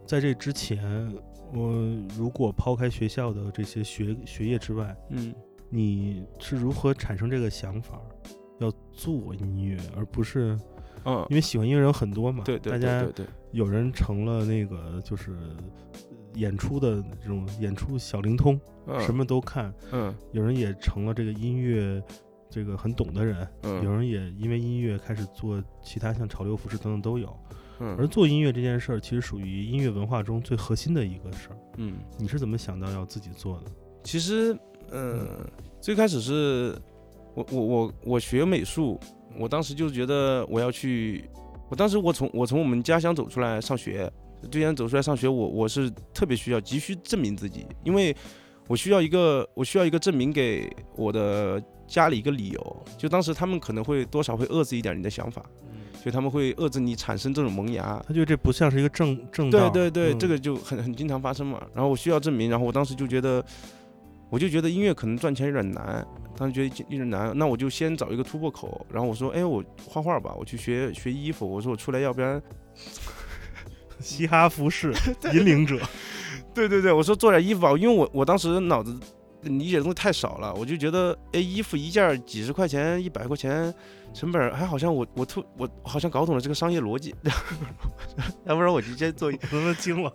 [0.07, 1.13] 在这之前，
[1.53, 1.75] 我
[2.17, 5.35] 如果抛开学校的这些学学业之外，嗯
[5.71, 8.01] 你是如何产生这个想法，
[8.59, 10.59] 要做音乐，而不是
[11.05, 12.45] 嗯，因为喜欢音乐人有很多嘛？
[12.45, 15.37] 对对大家对对对，有人成了那个就是
[16.35, 22.03] 演出的这种演出小灵通，嗯什么都看；嗯有人也成了这个音乐
[22.51, 27.29] 这个很懂的人，嗯有人也因为音乐开始做其他像潮流服饰等等都有。
[27.81, 31.57] 而嗯做音乐这件事儿，其实属于音乐文化中最核心的一个事儿。
[31.77, 33.71] 嗯，你是怎么想到要自己做的？
[34.03, 34.59] 其实
[34.93, 35.27] 嗯，
[35.81, 36.77] 最开始是
[37.35, 38.99] 我我我我学美术，
[39.39, 41.29] 我当时就觉得我要去，
[41.69, 44.11] 我当时我从我从我们家乡走出来上学，
[44.51, 48.15] 对岸走出来上学，我我是特别需要急需证明自己，因为
[48.67, 55.43] 我需要一个我需要一个证明给我的家里一个理由，就当时他们可能会多少会遏制一点你的想法，
[56.05, 58.03] 就他们会遏制你产生这种萌芽。
[58.07, 59.71] 他觉得这不像是一个正正对道。
[59.71, 61.67] 对对，嗯这个就很很经常发生嘛。
[61.75, 63.43] 然后我需要证明，然后我当时就觉得，
[64.31, 68.87] 我就觉得音乐可能赚钱有点难，当时觉得有点难，那我就先找一个突破口。
[68.93, 71.51] 然后我说，哎，我画画吧，我去学学衣服。
[71.51, 72.43] 我说我出来，要不然，
[74.01, 74.93] 嘻哈服饰
[75.33, 75.79] 引领者。
[76.55, 78.99] 对对对，我说做点衣服吧，因为我我当时脑子
[79.43, 83.73] 理解的东西太少了，我就觉得，哎，衣服一件几十块钱、一百块钱
[84.13, 87.15] 成本，还好像我我突我好像搞懂了这个商业逻辑，
[88.45, 89.37] 要不然我直接做一。
[89.37, 90.13] 我他妈惊了。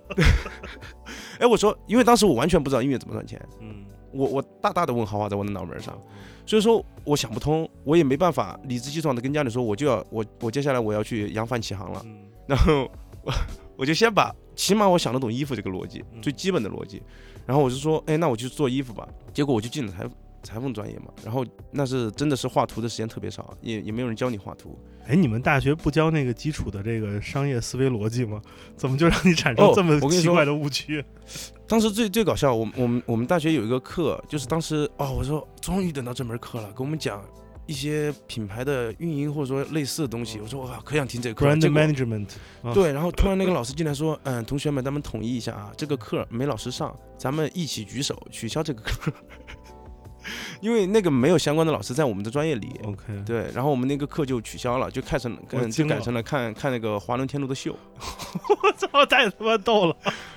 [1.39, 3.41] 哎，我说，因为当时我完全不知道音乐怎么赚钱。
[3.62, 5.99] 嗯我我大大的问号画在我的脑门上，
[6.45, 12.19] 所以说我想不通，我也没办法理直气壮的跟家里说，我就要我我接下来我要去扬帆起航了，嗯。
[12.47, 12.89] 然后
[13.23, 13.34] 我
[13.78, 17.02] 我就先把起码我想得懂衣服这个逻辑嗯最基本的逻辑，
[17.45, 20.08] 然后我就说，哎，那我去做衣服吧，结果我就进了裁
[20.43, 28.41] 裁缝专业嘛，然后那是真的是画图的时间特别少，也也没有人教你画图，哎，你们大学不教那个基础的这个商业思维逻辑吗？
[28.77, 31.03] 怎么就让你产生哦这么奇怪的误区？
[31.67, 37.23] 当时最最搞笑，我我们我们大学有一个课，就是当时哦，我说终于等到这门课了，给我们讲
[37.65, 40.39] 一些品牌的运营或者说类似的东西。
[40.39, 41.55] 我说哇，可想听这个课了。
[41.55, 42.27] brand management，
[42.61, 49.11] 啊对，然后突然那个老师进来说，嗯，同学们，咱们统一一下啊，这个课没老师上，咱们一起举手取消这个课，
[50.62, 52.79] 因为那个没有相关的老师在我们的专业里。
[52.83, 57.75] ，OK，对，然后我们那个课就取消了，就看成嗯就改成了看看那个华伦天奴的秀。
[58.63, 59.95] 我操，太他妈逗了。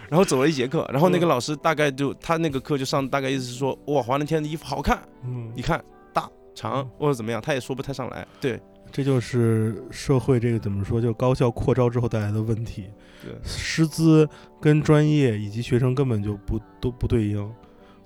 [0.08, 8.26] 然后走了一节课，然后那个嗯老师大概就他那个课就上，大概意思是说，哇，华伦天的衣服好看，嗯你，看大长嗯或者怎么样，他也说不太上来。
[8.40, 8.60] 对
[8.92, 12.84] 这就是社会这个怎么说，就高校扩招之后带来的问题。
[13.20, 14.28] 对，师资
[14.60, 17.52] 跟专业以及学生根本就不都不对应。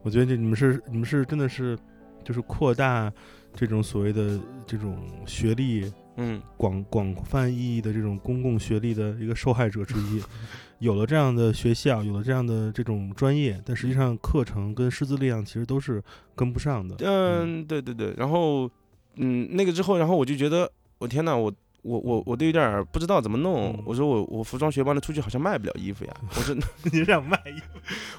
[0.02, 1.78] 我觉得这你们是你们是真的是
[2.24, 3.12] 就是扩大
[3.54, 10.22] 这种所谓的这种学历嗯，广广泛意义的这种公共学历的一个受害者之一。
[10.80, 16.02] 有了这样的学校，有了这样的这种专业，但实际上课程跟师资力量其实都是
[16.34, 16.96] 跟不上的。
[17.00, 18.70] 嗯，对对对，然后
[19.16, 23.72] 嗯，那个之后，然后我就觉得，我天呐，我我我我都有点不知道怎么弄。
[23.72, 26.14] 嗯我说我我服装学班的出去好像卖不了衣服呀。
[26.36, 26.54] 我说
[26.92, 27.66] 你想卖衣服？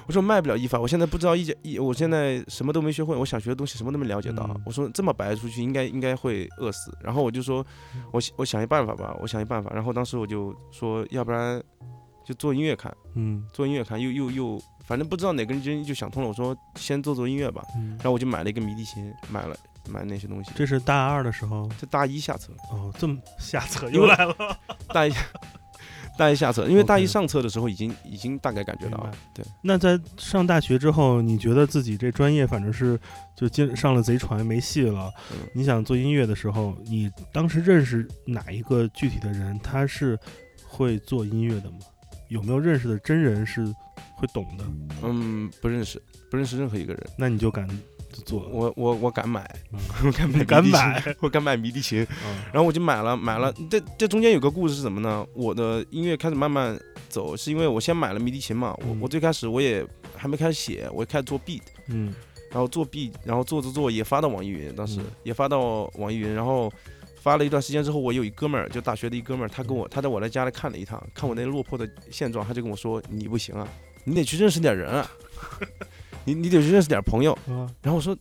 [0.06, 4.44] 我说卖不了衣服啊，我现在不知道一件一，我现在什么都没学会，我想学的东西什么都没了解到。
[4.48, 6.96] 嗯我说这么白出去应该应该会饿死。
[7.02, 7.64] 然后我就说，
[8.12, 9.70] 我想我想一办法吧，我想一办法。
[9.74, 11.62] 然后当时我就说，要不然
[12.24, 12.94] 就做音乐看。
[13.14, 16.28] 嗯做音乐看，又又又，反正不知道哪根筋就想通了。
[16.28, 19.56] 我说先做做音乐吧，嗯然，后我就买了一个迷笛琴，买了
[19.88, 20.50] 买那些东西。
[20.54, 24.34] 这是大二的时候这大一下册，哦，这么下册又来了。
[24.92, 25.12] 大一
[26.18, 33.00] 大一下册，因为大一上册的时候已经已经大概感觉到了，对，那在上大学之后，你觉得自己这专业反正是
[33.34, 35.10] 就进上了贼船没戏了。
[35.32, 40.18] 嗯你想做音乐的时候，你当时认识哪一个具体的人，他是
[40.66, 41.78] 会做音乐的吗？
[42.28, 43.64] 有没有认识的真人是
[44.16, 44.64] 会懂的？
[45.02, 47.74] 嗯，不认识不认识任何一个人，那你就敢就
[48.24, 48.48] 做了。
[48.50, 53.52] 我我我敢买，嗯 我敢买，敢买，我敢买迷笛琴，嗯然后我就买了买了。
[53.70, 55.26] 这这中间有个故事是什么呢？
[55.34, 61.62] 我的音乐开始慢慢走，是因为我先买了迷笛琴嘛，我嗯我最开始我也还没开始写，我开始做 beat。
[61.88, 62.14] 嗯
[62.50, 66.70] 然后做 beat，然后做着做也发到网易云，当时嗯也发到网易云，然后
[67.22, 73.66] 发了一段时间之后，我有一哥们儿，就大学的一哥们儿，他跟我他在我来家里看了一趟，看我那落魄的现状，他就跟我说你不行啊，
[74.04, 75.10] 你得去认识点人啊，
[76.24, 77.32] 你你得去认识点朋友。
[77.48, 78.16] 啊然后我说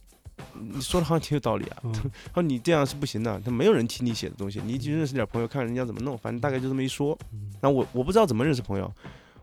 [0.60, 1.92] 你说的好像挺有道理啊，嗯
[2.34, 7.18] 他说你这样是不行的，他没有人听你写的东西，你去认识点朋友，看人家怎么弄，反正大概就这么一说。
[7.34, 8.92] 嗯然后我我不知道怎么认识朋友，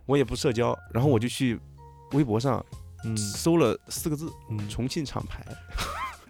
[0.06, 1.58] 我也不社交，然后我就去
[2.12, 2.64] 微博上
[3.04, 5.44] 嗯搜了四个字嗯，重庆厂牌，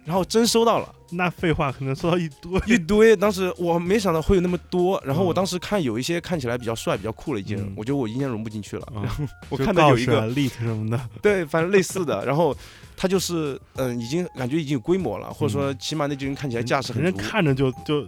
[0.09, 2.59] 然后真收到了那废话可能收到一堆。
[2.65, 3.15] 一堆。
[3.15, 8.83] 当时我没想到会有那么多，然后我嗯当时看有一些看起来比较帅、比较酷的一件嗯，我觉得我应该融不进去了。
[8.87, 12.57] 啊然后我看到有一个告示啊 lit 什么的， 对，反正类似的， 然后
[12.97, 17.03] 他就是嗯，已经感觉已经有规模了，或者说嗯起码那群人看起来架势很足。
[17.05, 18.03] 人看着就就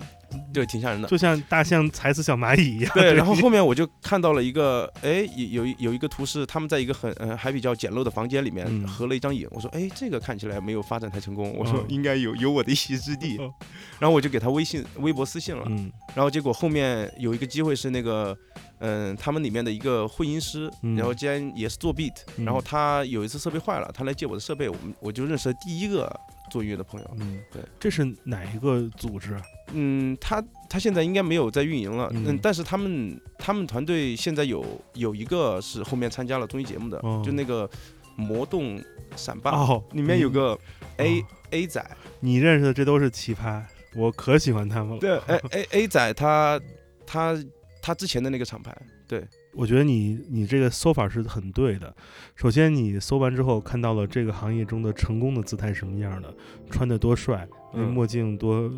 [0.53, 1.07] 对，挺吓人的。
[1.07, 2.91] 就像大象踩死小蚂蚁一样。
[2.93, 9.47] 对，然后后面我就看到了一个，哎，有有有一个图是他们在一个很呃还比较简陋的房间里面嗯合了一张影。
[9.51, 11.53] 我说，哎，这个看起来没有发展太成功。
[11.57, 13.53] 我说嗯应该有有我的一席之地哦。
[13.99, 15.63] 然后我就给他微信、微博私信了。
[15.67, 18.37] 嗯然后结果后面有一个机会是那个，
[18.79, 26.13] 嗯，他们里面的一个混音师，嗯然后竟然也是做 beat，嗯然后他有一次设备坏了，他来借我的设备，我们我就认识了第一个
[26.51, 27.09] 做音乐的朋友。
[27.19, 29.41] 嗯，对，这是哪一个组织啊？
[29.73, 37.69] 嗯，他他现在应该没有在运营了，嗯嗯，但是他们他们团队现在有有一个是后面参加了综艺节目的，哦就那个
[38.15, 38.81] 魔动
[39.15, 40.57] 闪霸，哦，里面有个
[40.97, 41.25] A、哦。
[41.51, 41.85] A 仔，
[42.21, 43.61] 你认识的这都是奇葩，
[43.93, 44.99] 我可喜欢他们了。
[44.99, 46.57] 对，A A A 仔他
[47.05, 47.37] 他
[47.81, 48.73] 他之前的那个厂牌，
[49.05, 51.93] 对，我觉得你你这个搜法是很对的。
[52.37, 56.33] 首先，你搜完之后看到了这个行业中的成功的姿态是什么样的，
[56.69, 57.91] 穿的多帅，那嗯。
[57.91, 58.71] 墨镜多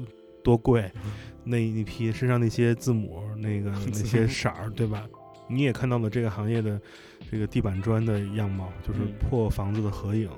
[0.44, 0.92] 多贵，
[1.44, 5.04] 那一批身上那些字母，那个 那些色儿，对吧？
[5.48, 6.80] 你也看到了这个行业的
[7.30, 10.30] 这个地板砖的样貌，就是嗯破房子的合影。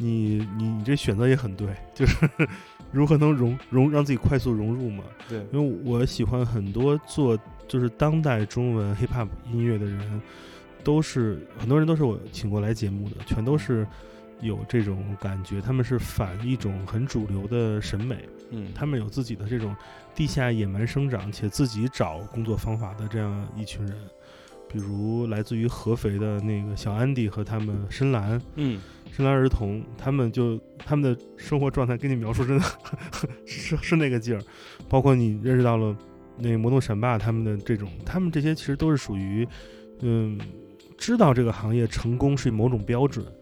[0.00, 2.16] 你你你这选择也很对，就是
[2.92, 5.02] 如何能融融让自己快速融入嘛。
[5.28, 10.22] 对，因为我喜欢很多做就是当代中文 hip hop 音乐的人，
[10.84, 13.84] 都是很多人都是我请过来节目的，全都是
[14.40, 18.16] 有这种感觉，他们是反一种很主流的审美，
[18.50, 19.74] 嗯，他们有自己的这种
[20.14, 23.96] 地下野蛮生长且自己找工作方法的这样一群人。
[24.70, 28.80] 比如来自于合肥的那个小安迪和他们深蓝，嗯。
[29.10, 32.64] 深蓝儿童，他们就他们的生活状态跟你描述真的
[33.46, 34.42] 是是那个劲儿，
[34.88, 35.96] 包括你认识到了
[36.36, 39.48] 那个魔动闪霸他们的这种，他们这些其实都是属于，
[40.00, 40.38] 嗯，
[40.98, 43.32] 知道这个行业成功是某种标准，嗯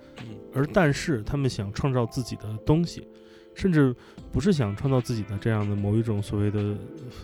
[0.57, 3.07] 而但是他们想创造自己的东西，
[3.55, 3.95] 甚至
[4.33, 6.75] 不是想创造自己的这样的某一种所谓的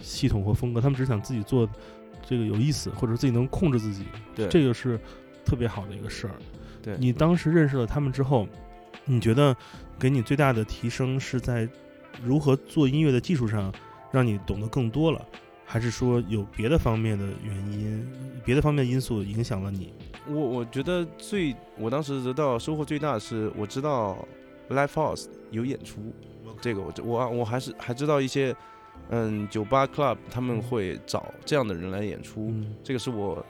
[0.02, 1.66] 系统或风格，他们只想自己做
[2.26, 5.00] 这个有意思，或者自己能控制自己，对，这个是
[5.46, 6.34] 特别好的一个事儿。
[6.82, 8.46] 对你当时认识了他们之后，
[9.06, 9.56] 你觉得
[9.98, 11.66] 给你最大的提升是在
[12.22, 13.72] 如何做音乐的技术上，
[14.10, 15.24] 让你懂得更多了，
[15.72, 18.06] 还是说有别的方面的原因、
[18.44, 19.90] 别的方面因素影响了你？
[20.28, 24.18] 我我觉得最我当时得到收获最大的是我知道
[24.68, 26.12] live house 有演出，
[26.60, 28.54] 这个我知我我还是还知道一些
[29.08, 33.42] 嗯酒吧 club 他们会找这样的人来演出，嗯这个是我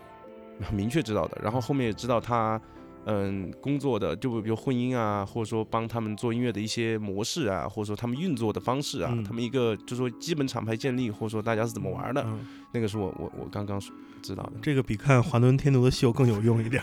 [0.60, 1.40] 很 明确知道的。
[1.42, 2.60] 然后后面也知道他
[3.06, 12.40] 嗯工作的就比如婚姻啊，或者说帮他们做音乐的一些模式啊，或者说他们运作的方式啊，嗯他们一个就说基本厂牌建立，或者说大家是怎么玩的，嗯
[12.72, 13.80] 那个是我我我刚刚
[14.22, 14.52] 知道的。
[14.62, 16.82] 这个比看华伦天奴的秀更有用一点。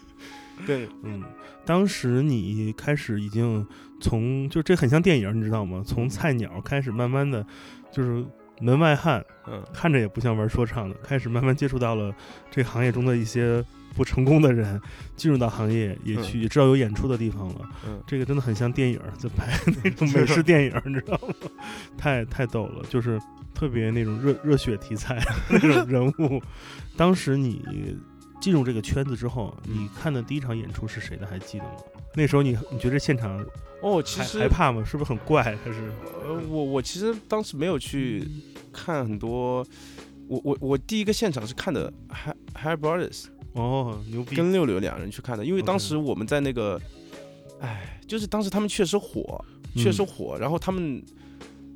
[0.66, 1.22] 对，嗯，
[1.66, 3.66] 当时你开始已经
[4.00, 5.82] 从就这很像电影，你知道吗？
[5.86, 7.46] 从菜鸟开始，慢慢的
[7.92, 8.24] 就是
[8.60, 12.14] 门外汉，嗯看着也不像玩说唱的，开始慢慢接触到了
[12.50, 13.64] 这个行业中的一些
[13.94, 14.80] 不成功的人，
[15.16, 17.60] 进入到行业也去、也知道有演出的地方了。
[17.86, 21.34] 嗯这个真的很像电影，在拍那种 美式电影，你知道吗？
[21.98, 23.20] 太太逗了，就是
[23.54, 25.18] 特别那种热热血题材
[25.50, 26.42] 那种人物。
[26.96, 27.96] 当时你
[28.40, 31.26] 进入这个圈子之后，你看的第一场演出是谁的？
[31.26, 31.70] 还记得吗？
[32.16, 33.44] 那时候你你觉得现场
[33.82, 34.82] 哦，其实害怕吗？
[34.82, 35.42] 是不是很怪？
[35.42, 35.92] 还是
[36.24, 38.26] 呃，我我其实当时没有去
[38.72, 39.64] 看很多，
[40.26, 44.34] 我我我第一个现场是看的 Hi Hi Brothers 哦牛逼？
[44.34, 46.80] 跟六六两人去看的，因为当时我们在那个，
[47.60, 49.44] 哎，就是当时他们确实火，
[49.76, 51.02] 确实火，然后他们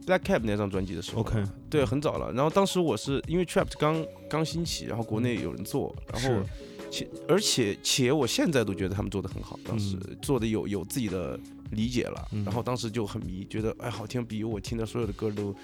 [0.06, 2.32] Black Cap 那张专辑的时候 OK 对，很早了。
[2.32, 6.42] 然后当时我是因为 Trap 刚刚兴起，然后国内有人做，然后是
[6.90, 11.38] 且而且且我现在都觉得他们做的很好，当时做的有有自己的
[11.70, 12.44] 理解了，嗯。
[12.44, 15.54] 然后当时就很迷，觉得哎好听，比我听的所有的歌都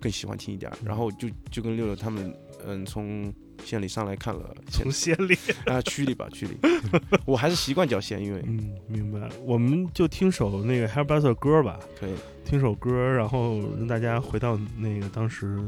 [0.00, 2.34] 更喜欢听一点然后就就跟六六他们
[2.66, 3.32] 嗯从
[3.64, 5.36] 县里上来看了县从县里。
[5.66, 6.56] 啊区里吧区里，
[7.24, 9.28] 我还是习惯叫县，因为嗯，明白。
[9.42, 12.12] 我们就听首那个 Hair b u s t e r 歌吧，可以。
[12.44, 15.58] 听首歌，然后让大家回到那个当时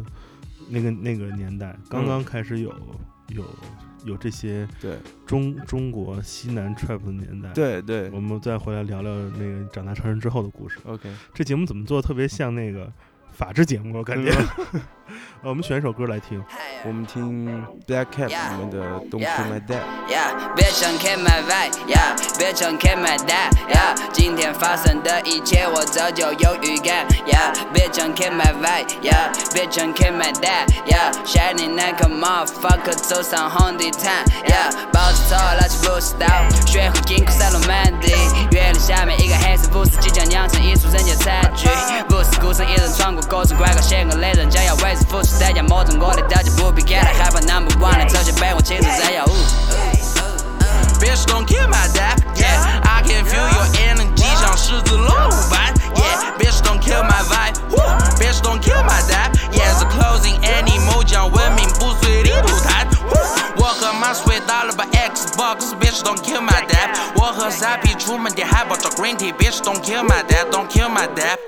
[0.68, 2.70] 那个那个年代，刚刚开始有、
[3.29, 3.42] 有
[4.04, 10.78] 有这些对中中国西南 trap 的年代。，对对我们再回来聊聊那个长大成人之后的故事。
[10.85, 12.92] ，OK，这节目怎么做得特别像那个
[13.32, 13.98] 法制节目？
[13.98, 14.30] 我感觉。
[15.42, 16.42] 呃我们选一首歌来听。
[16.84, 17.46] 我们听
[17.86, 18.78] Black Cat 里面的
[19.10, 19.82] Don't Kill My Dad。
[20.08, 32.94] Yeah，别想 kill my vibe，Yeah，别想 kill my dad，Yeah，今天发生的一切我早就有预感，Yeah，别想 kill my vibe，Yeah，别想 kill my dad，Yeah，shining like a motherfucker
[32.94, 35.86] 走上红地毯，Yeah，抱着头拿起
[38.52, 39.68] 月亮下面一个黑色
[40.00, 41.68] 即将酿成一出人间惨剧，
[42.09, 49.24] 不是孤身一人闯过狗城拐角，险恶雷人将要为此付出代价，摸着我的代价不必感到害怕，Number one 的这些被我亲自摘要。
[50.99, 52.16] Bitch, don't kill my dad.
[52.36, 55.74] Yeah, I can feel your energy 像狮子落般。
[55.94, 57.61] Yeah, bitch, don't kill my vibe.
[57.70, 57.78] Woo,
[58.18, 59.36] bitch, don't kill my dad.
[59.53, 62.86] Yeah, the closing animal 将文明不随地吐痰。
[63.81, 65.74] 和马睡到了把 Xbox.
[65.81, 66.97] Bitch, don't kill my dad.
[67.16, 69.33] 我和 Zappy 出门点海报找 Green Tea.
[69.33, 70.51] Bitch, don't kill my dad.
[70.51, 71.39] Don't kill my dad.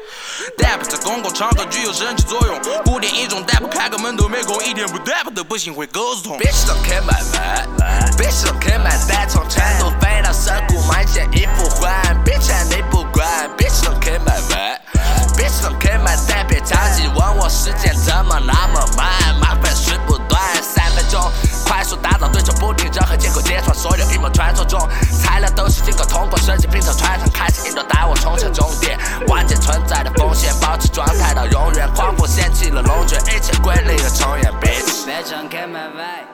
[0.56, 6.38] Dap 在公共场合具有神奇作用，古典一种 Dap 开个门都没空，一天不 Dap 的不行会狗子痛。
[6.38, 11.92] Bitch don't kill my dad，bitch don't kill my dad，从成都飞到涩谷买件衣服换
[12.24, 13.26] ，bitch 你不管
[13.56, 21.30] ，bitch don't kill my dad，bitch don't kill my dad，别着急问我时间怎么那么慢，麻烦事不断，三分钟
[21.68, 24.80] 快速打造对手，不停任何借口揭穿所有阴谋传说中，
[25.22, 35.06] 材料都是经过通过设计拼凑穿上，开始引导带我冲向终点，关键存在的风险，保持状态到永远，狂风掀起了龙卷，一切归零和重演，bitch。
[35.06, 36.26] Bitch don't kill my vibe。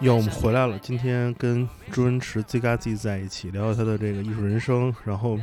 [0.00, 0.78] 哟，我们回来了。
[0.78, 5.38] 今天跟朱文池 ZGZ 在一起聊聊他的这个艺术人生，然后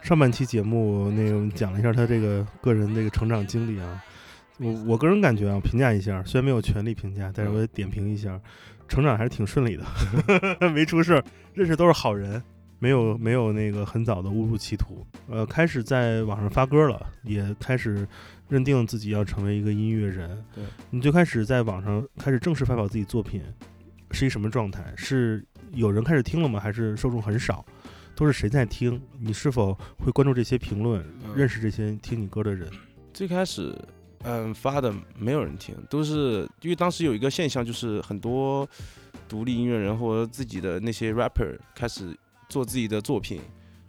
[0.00, 4.00] 上半期节目那个讲了一下他这个个人这个成长经历啊。
[4.60, 8.38] 我我个人感觉啊，评价一下，虽然没有权利评价，但是我也点评一下，
[8.86, 9.84] 成长还是挺顺利的，
[10.70, 12.42] 没出事儿，认识都是好人，
[12.78, 15.06] 没有没有那个很早的误入歧途。
[15.28, 18.06] 呃，开始在网上发歌了，也开始
[18.48, 20.44] 认定自己要成为一个音乐人。
[20.54, 23.42] 对，你最开始在网上开始正式发表自己作品，
[24.10, 24.92] 是一什么状态？
[24.94, 25.42] 是
[25.72, 26.60] 有人开始听了吗？
[26.60, 27.64] 还是受众很少？
[28.14, 29.00] 都是谁在听？
[29.18, 32.68] 你是否会关注这些评论，嗯认识这些听你歌的人？
[33.14, 33.74] 最开始，
[34.24, 38.68] 嗯，发的没有人听，都是因为当时有一个现象，就是很多
[39.28, 42.16] 独立音乐人或者自己的那些 rapper 开始
[42.48, 43.40] 做自己的作品。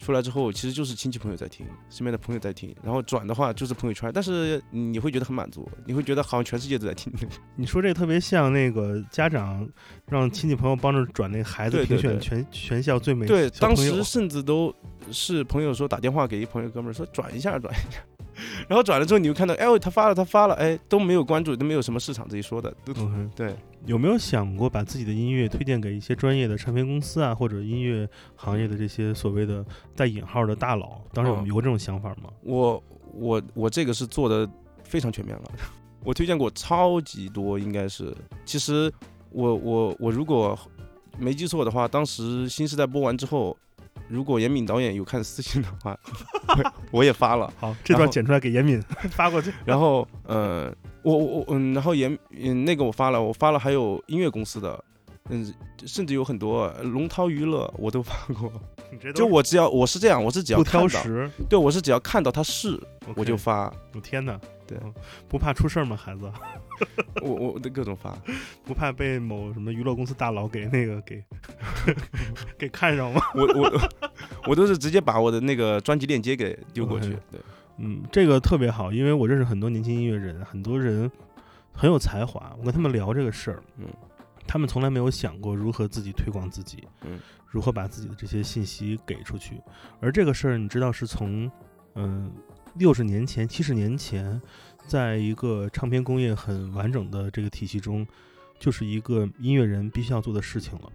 [0.03, 7.13] 出来之后，其实就是亲戚朋友在听，身边的朋友在听，然后转的话就是朋友圈，但是你会觉得很满足，你会觉得好像全世界都在听。
[7.55, 9.69] 你说这特别像那个家长
[10.07, 14.73] 让亲戚朋友帮着转那个孩子评选对全全校最美对，当时甚至都
[15.11, 17.99] 是朋友说打电话给一朋友哥们儿说转一下转一下，
[18.67, 22.73] 然后转了之后你就看到，哎呦他发了他发了，哎都没有关注，都没有什么市场这一说的，
[23.35, 23.55] 对。
[23.87, 29.65] 有没有想过把自己的音乐推荐给一些专业的唱片公司啊，或者音乐行业的这些所谓的
[29.95, 31.01] 带引号的大佬？
[31.11, 32.29] 当时我们有过这种想法吗？
[32.43, 34.47] 我我我这个是做的
[34.83, 35.43] 非常全面了，
[36.03, 38.15] 我推荐过超级多，应该是。
[38.45, 38.93] 其实
[39.31, 40.55] 我我我如果
[41.17, 43.57] 没记错的话，当时新时代播完之后，
[44.11, 45.97] 如果严敏导演有看私信的话，
[46.47, 47.51] 我 我也发了。
[47.59, 48.81] 好，这段剪出来给严敏
[49.11, 49.53] 发过去。
[49.65, 54.83] 然后呃，我我我嗯，然后严嗯那个我发了，我发了，还有音乐公司的。
[55.29, 55.53] 嗯，
[55.85, 58.51] 甚至有很多呃龙涛娱乐我都发过，
[59.13, 62.77] 就我只要我是这样，我是只要不看到，挑食，对我是只要看到他是
[63.15, 64.37] 我就发，我天哪！
[64.67, 64.93] 对嗯，
[65.29, 65.95] 不怕出事儿吗？
[65.95, 66.29] 孩子，
[67.21, 68.17] 我我的各种发，
[68.63, 71.23] 不怕被某什么娱乐公司大佬给那个给
[72.57, 73.21] 给看上吗？
[73.35, 73.89] 我我
[74.47, 77.09] 我都是直接把我的那个专辑链接给丢过去。
[77.31, 77.39] 对，
[77.77, 81.09] 嗯，这个特别好，因为我认识很多年轻音乐人，很多人
[81.73, 82.55] 很有才华。
[82.59, 83.85] 我跟他们聊这个事儿，嗯，
[84.47, 89.61] 他们从来没有想过如何自己推广自己，嗯，如何把自己的这些信息给出去。
[89.99, 91.49] 而这个事儿，你知道是从
[91.95, 92.31] 嗯
[92.75, 94.41] 六十年前、七十年前，
[94.87, 98.07] 在一个唱片工业很完整的这个体系中，
[98.59, 100.91] 就是一个音乐人必须要做的事情了。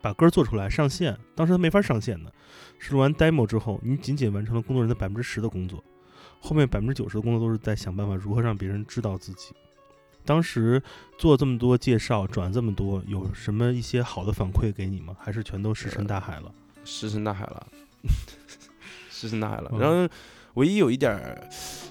[0.00, 2.30] 把歌做出来上线，当时他没法上线的，
[2.78, 5.82] 是录完 demo 之后，你仅仅完成了工作人的百分之十的工作，
[6.40, 9.54] 后面百分之九十的工作都是在想办法如何让别人知道自己。
[10.26, 10.82] 当时
[11.18, 15.16] 做这么多介绍，转这么多，有什么一些好的反馈给你吗？
[15.18, 16.54] 还是全都石沉大海了？
[16.84, 17.66] 石沉大海了，
[19.10, 19.70] 石沉大海了。
[19.72, 20.06] 嗯然后
[20.54, 21.40] 唯一有一点儿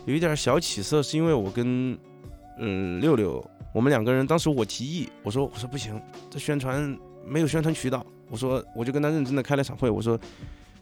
[0.06, 1.98] 有一点小起色，是因为我跟
[2.58, 3.44] 嗯六六，
[3.74, 10.20] 我们两个人当时我提议，我说我说不行，这宣传没有宣传渠道，我说我就跟他认真的开了场会，我说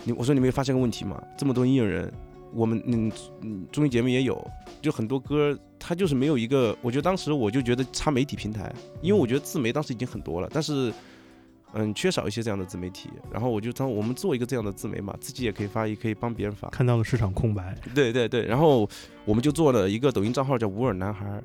[0.03, 1.21] 你我说你没有发现个问题吗？
[1.37, 2.11] 这么多音乐人，
[2.53, 3.11] 我们嗯
[3.41, 4.45] 嗯综艺节目也有，
[4.81, 8.71] 就很多歌它就是没有一个，我觉得当时我就觉得差媒体平台，
[9.01, 10.93] 因为我觉得自媒当时已经很多了，但是。
[11.73, 16.69] 嗯，缺少一些这样的自媒体，然后我就当我们做一个这样的自媒嘛，自己也可以发，也可以帮别人发。
[16.69, 18.89] 看到了市场空白，对对对，然后
[19.25, 21.41] 我们就做了一个抖音账号叫“无耳男孩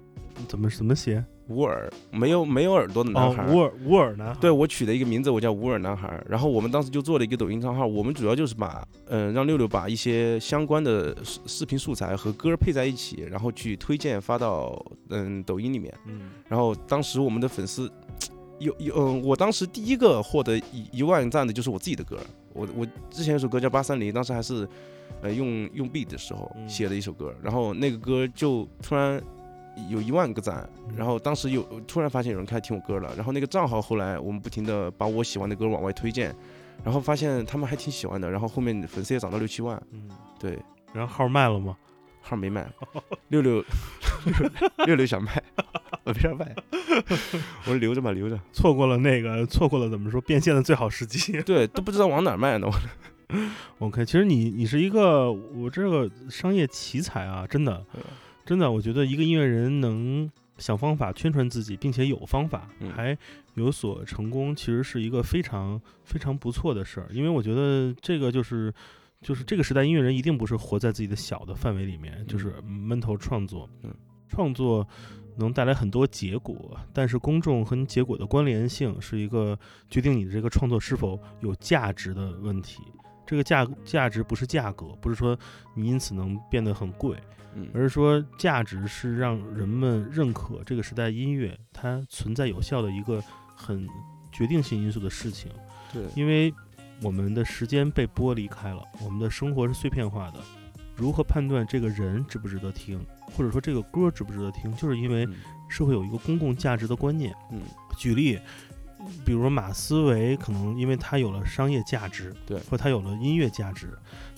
[0.49, 1.25] 怎么怎么写？
[1.49, 3.47] 无耳，没有没有耳朵的男孩，。
[3.47, 4.37] 哦乌尔乌尔呢？
[4.41, 6.21] 对我取的一个名字，我叫无耳男孩。
[6.29, 15.95] 然后我们当时就做了一个抖音账号，我们主要就是把，嗯、让六六把一些相关的视视频素材和歌配在一起，然后去推荐发到嗯抖音里面。
[16.07, 17.89] 嗯，然后当时我们的粉丝
[18.59, 22.19] 有有，嗯，我当时第一个获得一一万赞的就是我自己的歌。
[22.53, 24.67] 我我之前有首歌叫八三零，当时还是
[25.21, 29.21] 呃用用 beat 的时候嗯写的一首歌，然后那个歌就突然
[29.91, 36.35] 有一万个赞，嗯然后当时有突然发现有人开始听我歌了，然后那个账号后来我们不停的把我喜欢的歌往外推荐，
[36.83, 40.09] 然后发现他们还挺喜欢的，然后后面粉丝也涨到六七万，嗯，
[40.41, 40.59] 对，
[40.95, 41.77] 然后号卖了吗？
[42.23, 42.67] 号没卖，
[43.29, 43.63] 六六
[44.87, 45.41] 六六想卖，
[46.07, 46.55] 我没让卖，
[47.65, 48.41] 我说留着吧，留着。
[48.53, 51.33] 错过了那个，错过了怎么说变现的最好时机。
[51.43, 52.69] 对，都不知道往哪儿卖呢。
[52.69, 52.73] 我
[53.89, 58.01] OK，其实你你是一个我这个商业奇才啊，真的嗯
[58.45, 63.19] 真的，我觉得一个音乐人能想方法宣传自己，并且有方法，嗯还
[63.55, 67.09] 有所成功，其实是一个非常非常不错的事儿。
[67.11, 68.73] 因为我觉得这个就是
[69.21, 73.93] 就是这个时代音乐人一定不是活在自己的小的范围里面，就是闷头创作，嗯，
[74.29, 74.87] 创作。
[75.37, 79.59] 能带来很多结果，但是公众和你结果的关联性是一个
[79.89, 82.83] 决定你的这个创作是否有价值的问题。
[83.27, 85.37] 这个价价值不是价格，不是说
[85.75, 87.17] 你因此能变得很贵，
[87.55, 93.21] 嗯而是说价值是让人们认可这个时代音乐它存在有效的一个
[93.55, 93.89] 很
[94.31, 95.51] 决定性因素的事情。
[95.93, 96.55] 对，因为
[97.03, 100.41] 我们的时间被剥离开了，我们的生活是碎片化的。
[100.97, 105.35] 如何判断这个人值不值得听，或者说这个歌值不值得听，就是因为嗯。
[105.69, 107.35] 社会有一个公共价值的观念。
[107.51, 107.61] 嗯。
[107.99, 108.39] 举例，
[109.25, 112.59] 比如说马思唯，可能因为他有了商业价值，对。
[112.71, 113.93] 或他有了音乐价值，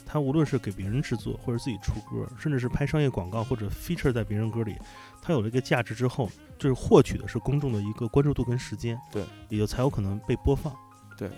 [0.07, 4.77] 他无论是给别人制作，或者自己出歌，甚至是拍商业广告或者 feature 在别人歌里，
[5.21, 10.75] 他有了一个价值之后，就是获取的是公众的一个关注度跟时间，对，也就才有可能被播放，
[11.19, 11.31] 对。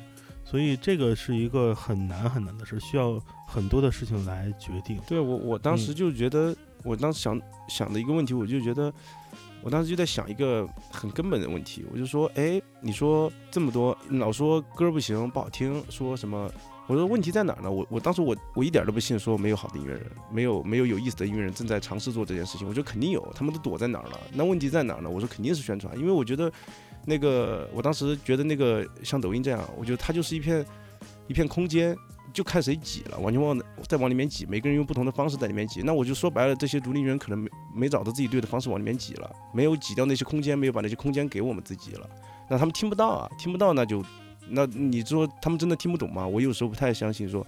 [0.51, 5.01] 所以这个是一个很难很难的事，需要很多的事情来决定。
[5.07, 8.93] 对我我当时嗯就觉得，我当时想想的一个问题，我就觉得，
[9.63, 16.51] 我当时就在想一个很根本的问题，我就说，哎，你说这么多，老说歌不行不好听，说什么？
[16.89, 17.71] 我说问题在哪儿呢？
[17.71, 22.67] 我我当时我我一点都不信说没有好的音乐人，没有没有有意思的音乐人正在尝试做这件事情。
[22.67, 24.21] 我觉得肯定有，他们都躲在哪儿了？
[24.33, 25.09] 那问题在哪儿呢？
[25.09, 26.51] 我说肯定是宣传，因为我觉得
[27.07, 30.65] 那个我当时觉得那个像抖音这样，我觉得它就是一片
[31.27, 31.97] 一片空间，
[32.33, 35.83] 就看谁挤了，完全往再往里面挤，每个人用不同的方式在里面挤。
[35.83, 42.09] 那我就说白了，这些独立音乐人可能没没找到自己对的方式往里面挤了，没有挤掉那些空间，没有把那些空间给我们自己了，
[42.49, 44.05] 那他们听不到啊，听不到那就，
[44.49, 46.27] 那你说他们真的听不懂吗？
[46.27, 47.47] 我有时候不太相信说。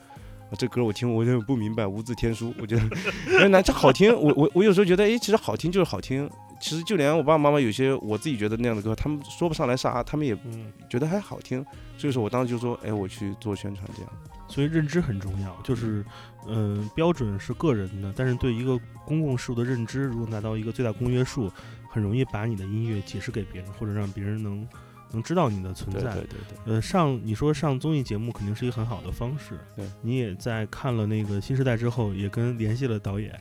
[0.58, 2.52] 这歌我听我就不明白，无字天书。
[2.60, 2.82] 我觉得
[3.40, 6.28] 原来这好听，我我我有时候觉得，哎，其实好听就是好听。
[6.62, 11.62] 其实就连我爸爸妈妈有些我自己觉得那样的歌，他们说不上来啥，他们也嗯，觉得还好听。
[11.98, 14.12] 所以说我当时就说，哎，我去做宣传这样。
[14.48, 16.04] 所以认知很重要，就是，
[16.46, 21.50] 嗯、标准是个人的，但是对一个公共事物的认知，如果拿到一个最大公约数，
[21.90, 24.68] 很容易把你的音乐解释给别人，或者让别人能
[25.10, 26.12] 能知道你的存在。
[26.12, 26.74] 对对对对。
[26.74, 29.58] 呃，上你说上综艺节目肯定是一个很好的方式。
[29.74, 33.36] 对，你也在看了那个新时代之后，也跟联系了导演，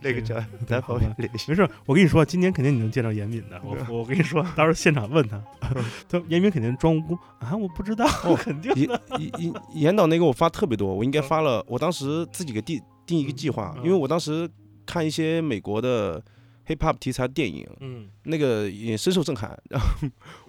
[0.00, 0.20] 对吧？
[0.24, 1.50] 这对咱好友联系。
[1.50, 3.60] 没事，我跟你说，今年肯定你能见到严敏的。
[3.64, 5.42] 我我跟你说，到时候现场问他，
[6.08, 11.64] 他严敏肯定装无辜啊，我不知道，哦肯定严严严导那个我发特别多，我应该发了。
[11.66, 14.48] 我当时自己给定定一个计划，嗯因为我当时
[14.86, 16.20] 看一些美国的
[16.66, 19.58] hip hop 题材电影，嗯，那个也深受震撼。
[19.70, 19.86] 然后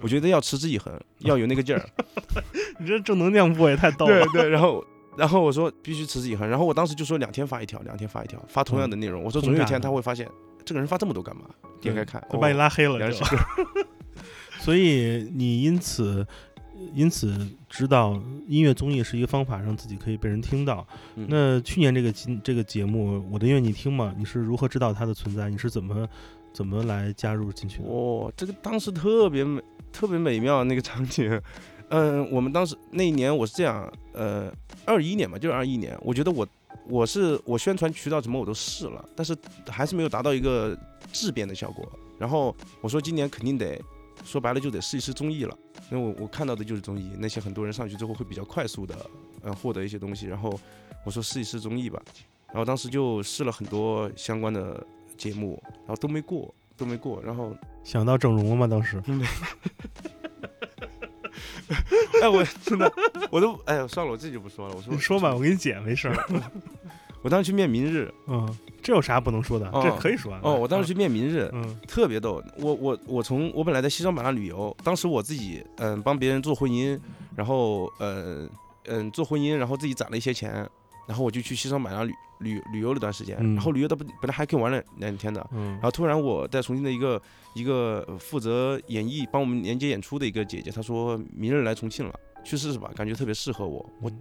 [0.02, 1.90] 我觉得要持之以恒，要有那个劲儿。
[2.80, 4.26] 你这正能量部也太 逗了。
[4.34, 4.84] 对，然后。
[5.18, 9.24] 然后我说必须持之以恒，然后我当时就说两天发一条，两天发一条，发同样的内容。
[9.24, 10.28] 我说总有一天他会发现
[10.66, 11.44] 这个人发这么多干嘛？
[11.80, 13.38] 点开看，我把你哦拉黑了是歌。
[14.60, 16.26] 所以你因此
[16.94, 17.38] 因此
[17.70, 20.88] 知道音乐综艺是一个方法，让自己可以被人听到。
[21.16, 25.50] 嗯那去年这个节这个节目《我的音乐你听吗》，你是如何知道它的存在？
[25.50, 26.08] 你是怎么
[26.54, 27.90] 怎么来加入进去的？
[27.90, 29.62] 哦，这个当时特别美，
[29.92, 31.40] 特别美妙那个场景。
[31.96, 34.52] 嗯，我们当时那一年我是这样，呃，
[34.84, 36.48] 二一年嘛，就是二一年，我觉得我
[36.88, 39.38] 我是我宣传渠道什么我都试了，但是
[39.68, 40.76] 还是没有达到一个
[41.12, 41.88] 质变的效果。
[42.18, 43.80] 然后我说今年肯定得，
[44.26, 45.56] 说白了就得试一试综艺了，
[45.92, 48.96] 因为我我看到的就是综艺，那些很多人上去之后会比较快速的，
[49.44, 50.26] 呃，获得一些东西。
[50.26, 50.60] 然后
[51.06, 52.02] 我说试一试综艺吧，
[52.48, 54.84] 然后当时就试了很多相关的
[55.16, 58.66] 节目，然后都没过，都没过，然后想到整容了吗？
[58.66, 59.00] 当时
[62.22, 62.92] 哎，我真的，
[63.32, 64.76] 我都哎呀，算了，我自己就不说了。
[64.76, 66.16] 我说你说吧，我给你剪，没事儿。
[67.22, 69.66] 我当时去面明日，嗯这有啥不能说的？
[69.72, 70.42] 哦这可以说啊。
[70.44, 72.44] 哦，我当时去面明日，嗯特别逗。
[72.58, 77.00] 我我我从我本来在西双版纳旅游，当时我自己嗯帮别人做婚姻，
[77.36, 78.46] 然后呃
[78.88, 80.68] 嗯做婚姻，然后自己攒了一些钱，
[81.08, 82.14] 然后我就去西双版纳旅
[82.44, 87.20] 旅旅游了段时间，嗯然后旅游的本本来还可以玩两两天的，嗯然后突然我在重庆的一个
[87.56, 92.14] 一个呃负责演艺帮我们连接演出的一个姐姐，她说明日来重庆了，
[92.44, 94.12] 去试试吧，感觉特别适合我，我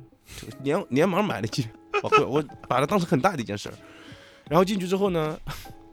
[0.63, 1.67] 连连忙买了机，
[2.03, 3.75] 我会我把它当成很大的一件事儿。
[4.49, 5.39] 然后进去之后呢，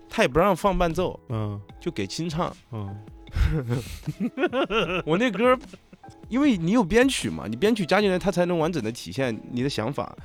[0.09, 2.55] 她也不让放伴奏，嗯就给清唱。
[2.71, 2.95] 嗯
[5.05, 5.59] 我那歌儿，
[6.29, 10.15] 因为你有编曲嘛，你编曲加进来，它才能完整的体现你的想法。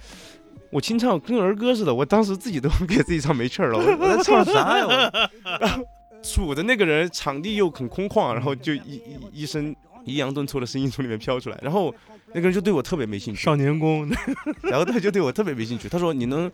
[0.74, 4.84] 我清唱跟儿歌似的，我当时自己都 给自己唱没气儿了，我我在 唱啥呀？
[4.84, 5.84] 我然后
[6.20, 9.00] 杵的那个人场地又很空旷，然后就一
[9.32, 11.94] 一一声抑扬顿挫的声音从里面飘出来，然后
[12.32, 14.10] 那个人就对我特别没兴趣，少年宫，
[14.62, 16.50] 然后他就对我特别没兴趣，他说你能。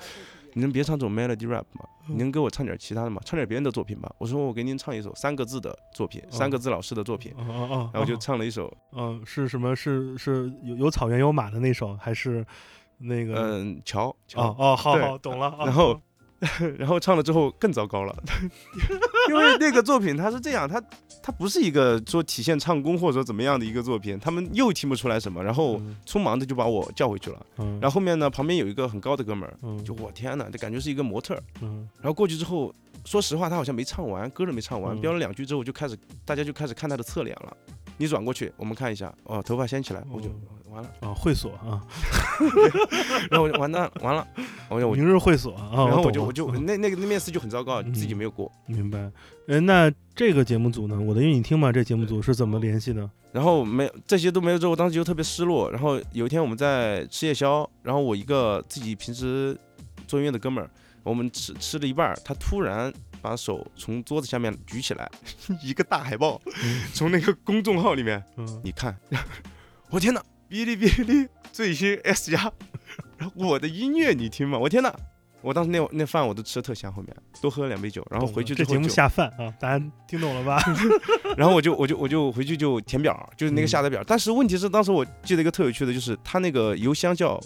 [0.55, 1.85] 你能别唱这种 melody rap 吗？
[2.09, 3.23] 你能给我唱点其他的吗？
[3.25, 4.13] 唱点别人的作品吧。
[4.19, 7.33] 我说我给您唱一首三个字的作品，三个字老师的作品。
[7.39, 9.77] 哦哦哦，然后就唱了一首，嗯是什么？
[9.77, 12.45] 是是有有草原有马的那首，还是
[13.01, 13.35] 那个？
[13.35, 15.49] 嗯，乔，哦乔，哦，好对好懂了。
[15.59, 16.01] 哦然后，
[16.79, 18.17] 然后唱了之后更糟糕了，
[19.29, 20.81] 因为那个作品它是这样，它
[21.23, 27.47] 它不是一个说体现唱功或者说怎么样的一个作品，他们又听不出来什么，然后嗯匆忙的就把我叫回去了。
[27.59, 31.43] 嗯，然后后面呢，旁边有一个很高的哥们儿，嗯就我天呐，这感觉是一个模特儿。
[31.61, 32.75] 嗯然后过去之后，
[33.05, 35.95] 说实话，他好像没唱完，歌都没唱完，嗯飙了两句之后就开始，
[36.25, 37.55] 大家就开始看他的侧脸了。
[37.99, 40.33] 你转过去，我们看一下，哦，头发掀起来，我就哦
[40.71, 41.81] 完了，啊会所啊，
[43.31, 44.27] 然后我就完蛋了完了，
[44.69, 48.51] 我就我就明日会所啊，然后我就我就嗯那那个那面试就很糟糕，嗯自己没有过。
[48.67, 49.11] 明白。
[49.49, 50.99] 呃，那这个节目组呢？
[51.01, 51.73] 我的音乐你听吗？
[51.73, 53.09] 这节目组是怎么联系的？
[53.33, 55.71] 然后没有这些都没有之后，我当时就特别失落。
[55.71, 59.57] 然后有一天我们在吃夜宵，然后我一个自己平时
[60.07, 60.71] 做音乐的哥们儿，
[61.03, 65.11] 我们吃吃了一半儿，他突然把手从桌子下面举起来，
[65.63, 66.41] 一个大海报
[66.95, 68.97] 从那个公众号里面，嗯你看，
[69.91, 72.53] 我天呐，哔哩哔哩最新 S 加，
[73.17, 74.59] 然后我的音乐你听吗？
[74.59, 74.93] 我天呐！
[75.43, 80.61] 我当时那那饭我都吃的特香，后面多喝了两杯酒，然后回去这节目下饭啊，大家听懂了吧？
[81.39, 84.03] 然后我就我就我就回去就填表，就是那个嗯下载表。
[84.07, 87.41] 但是问题是，当时我记得一个特有趣的，就是他那个邮箱叫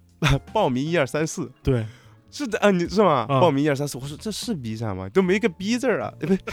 [0.52, 1.86] 报名一二三四，对，
[2.30, 3.24] 是的啊，你是吗？
[3.30, 5.08] 啊报名一二三四，我说这是 B 站吗？
[5.08, 6.44] 都没个 B 字儿啊，不对不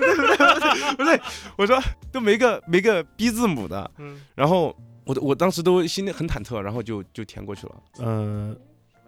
[0.00, 1.20] 对不对不是，
[1.58, 1.80] 我说
[2.10, 3.88] 都没个没个 B 字母的。
[3.98, 7.82] 嗯然后我我当时都心里很忐忑，然后就就填过去了。
[7.98, 8.56] 呃，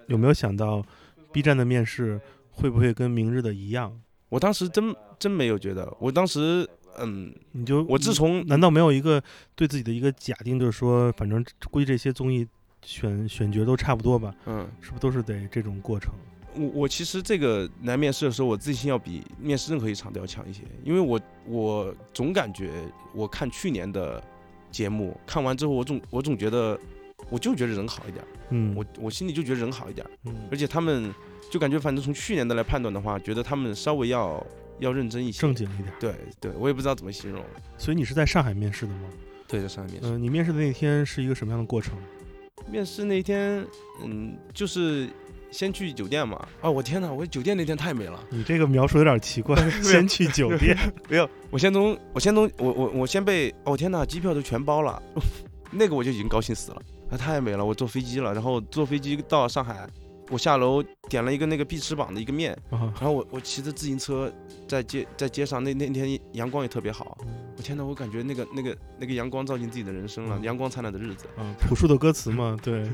[0.09, 0.85] 有没有想到
[1.33, 2.21] B 站的面试
[2.51, 3.99] 会不会跟明日的一样？
[4.29, 6.69] 我当时真真没有觉得，我当时
[6.99, 9.23] 嗯，你就我自从难道没有一个
[9.55, 12.47] 对自己的一个假定，就是说，反正估计这些综艺
[12.83, 14.35] 选选角都差不多吧？
[14.47, 14.67] 嗯。
[14.81, 16.13] 是不是都是得这种过程？
[16.55, 22.71] 我我其实这个来面试的时候，我自信要比面试任何一场都要强一些，因为我我总感觉
[23.15, 24.23] 我看去年的
[24.77, 26.79] 节目看完之后，我总我总觉得
[27.31, 30.35] 我就觉得人好一点，嗯，我我心里就觉得人好一点，嗯。
[30.51, 31.11] 而且他们
[31.51, 34.47] 就感觉反正从去年的来判断的话，觉得他们稍微要
[34.81, 35.91] 要认真一些，正经一点。
[35.99, 37.43] 对对，我也不知道怎么形容，
[37.79, 39.09] 所以你是在上海面试的吗？
[39.49, 41.97] 对，在上海面试，嗯、你面试的那天是一个什么样的过程？
[42.71, 43.67] 面试那天，
[44.05, 45.09] 嗯，就是
[45.51, 48.23] 先去酒店嘛，啊，我天呐，我酒店那天太美了。
[48.31, 50.77] 你这个描述有点奇怪， 先去酒店，
[51.09, 55.01] 没有，我先从我先从我我我先被哦天呐，机票都全包了，
[55.71, 59.87] 那个我就已经高兴死了，啊太美了，我坐飞机了，然后坐飞机到上海，
[60.31, 62.93] 我下楼点了一个那个必吃榜的一个面，啊。
[63.01, 64.33] 然后我我骑着自行车
[64.69, 67.17] 在街在街上，那那天阳光也特别好，
[67.57, 70.43] 我天呐，我感觉那个那个那个阳光照进自己的人生了，嗯。
[70.43, 72.85] 阳光灿烂的日子，啊，朴树的歌词嘛，对，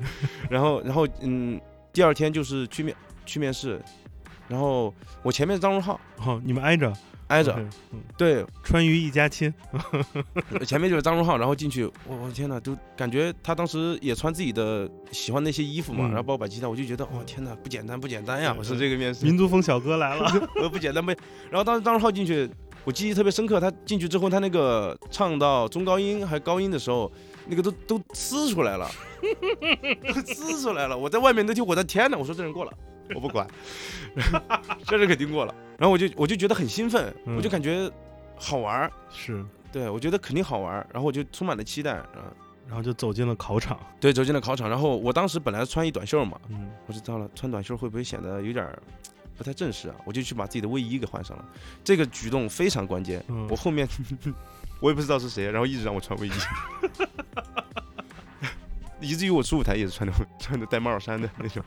[0.51, 1.59] 然后然后嗯，
[1.93, 2.95] 第二天就是去面
[3.27, 3.81] 去面试，
[4.49, 6.01] 然后我前面是张荣浩。
[6.25, 6.93] 哦、你们挨着。
[7.29, 7.57] 挨着。
[8.17, 8.45] 对。
[8.63, 9.53] 川渝一家亲，
[10.67, 16.09] 前面就是张荣浩，然后进去，我我天呐，都感觉他当时也穿自己的喜欢那些衣服嘛，嗯。
[16.09, 18.55] 然后帮我摆吉他，我就觉得，哦天呐，不简单不简单呀！
[18.59, 20.31] 我是这个面试，民族风小哥来了，
[20.63, 21.11] 我不简单不。
[21.51, 22.49] 然后当时张荣浩进去，
[22.85, 27.11] 我记忆特别深刻，他进去之后，他那个唱到中高音还高音的时候，
[27.53, 28.91] 那个都都呲出来了，
[29.21, 30.97] 都 呲出来了。
[30.97, 32.73] 我在外面都听，我的天呐，我说这人过了，
[33.15, 33.47] 我不管，
[34.89, 35.55] 这人肯定过了。
[35.77, 37.91] 然后我就我就觉得很兴奋，嗯我就感觉
[38.37, 38.93] 好玩儿。
[39.11, 42.33] 是，对，我觉得肯定好玩儿，然后我就充满了期待，啊，
[42.67, 48.67] 然后就走进了考场，对，走进了考场，然后我当时本来穿一短袖嘛，嗯，我知道了，穿短袖会不会显得有点
[49.37, 49.97] 不太正式啊？
[50.07, 51.45] 我就去把自己的卫衣给换上了，
[51.85, 53.23] 这个举动非常关键。
[53.29, 53.87] 嗯我后面
[54.83, 56.33] 我也不知道是谁，然后一直让我穿卫衣，
[59.01, 61.63] 以至于我出舞台也是穿的穿的带帽衫的那种。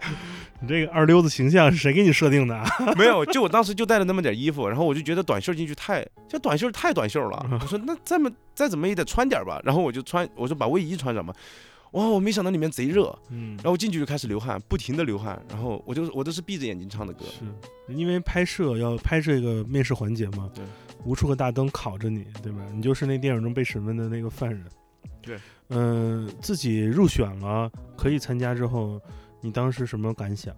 [0.60, 2.66] 你这个二溜子形象是谁给你设定的啊？
[2.98, 7.46] 没有，就我当时就带了那么点衣服，然后我就觉得短袖进去太，这短袖太短袖了。
[7.60, 11.32] 我说那再么再怎么也得穿点吧，然后我就穿，我说把卫衣穿上吧。
[11.92, 17.24] 哇，我没想到里面贼热，嗯然，后我进去就开始流汗，不停的流汗，然后我就我都是闭着眼睛唱的歌。
[17.26, 20.64] 是因为拍摄要拍摄一个面试环节嘛，对，
[21.04, 22.58] 无数个大灯烤着你，对吧？
[22.72, 24.64] 你就是那电影中被审问的那个犯人。
[25.22, 25.38] 对，
[25.68, 29.00] 嗯、自己入选了，可以参加之后，
[29.40, 30.54] 你当时什么感想？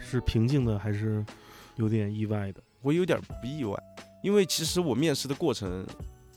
[0.00, 1.24] 是平静的，还是
[1.76, 2.62] 有点意外的？
[2.80, 3.76] 我有点不意外，
[4.22, 5.86] 因为其实我面试的过程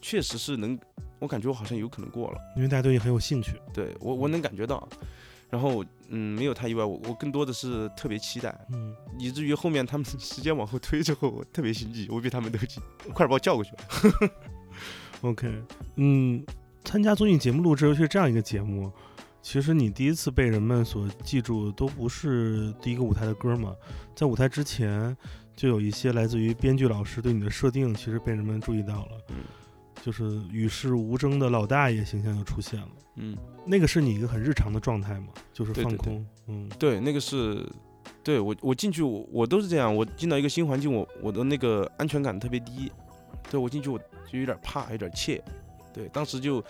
[0.01, 0.77] 确实是能，
[1.19, 2.37] 我感觉我好像有可能过了。
[2.55, 3.53] 因为大家对你很有兴趣。
[3.73, 4.87] 对我我能感觉到，
[5.51, 12.79] 然后嗯没有太意外，我我更多的是特别期待，嗯，以至于后面他们 时间往后推之后，我特别心急，我比他们都急，
[13.13, 13.83] 快点把我叫过去吧。
[15.21, 15.51] OK，
[15.97, 16.43] 嗯，
[16.83, 18.91] 参加综艺节目录制，尤其是这样一个节目，
[19.41, 23.75] 其实你第一次被人们所记住，都不是第一个舞台的歌嘛，
[24.15, 25.15] 在舞台之前，
[25.55, 29.35] 就有一些来自于编剧老师对你的设定，其实被人们注意到了，嗯
[30.01, 32.89] 就是与世无争的老大爷形象就出现了。
[33.15, 37.65] 嗯，那个是你一个很日常的状态嘛，就是对对对放空，嗯对，那个是。
[38.23, 42.91] 对我，我进去我我都是这样，我进到一个新环境，我我的那个安全感特别低，
[43.49, 43.97] 对我进去我
[44.31, 45.41] 就有点怕，有点怯，
[45.91, 46.63] 对，当时就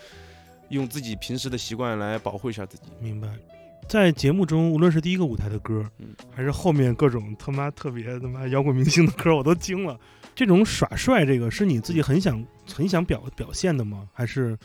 [0.69, 2.83] 用自己平时的习惯来保护一下自己。
[3.01, 3.27] 明白。
[3.89, 9.99] 在节目中，无论是第一个舞台的歌，嗯还是后面各种他妈特别他妈摇滚明星的歌，我都惊了。
[10.33, 14.07] 这种耍帅，这个是你自己很想很想表表现的吗？
[14.13, 14.57] 还是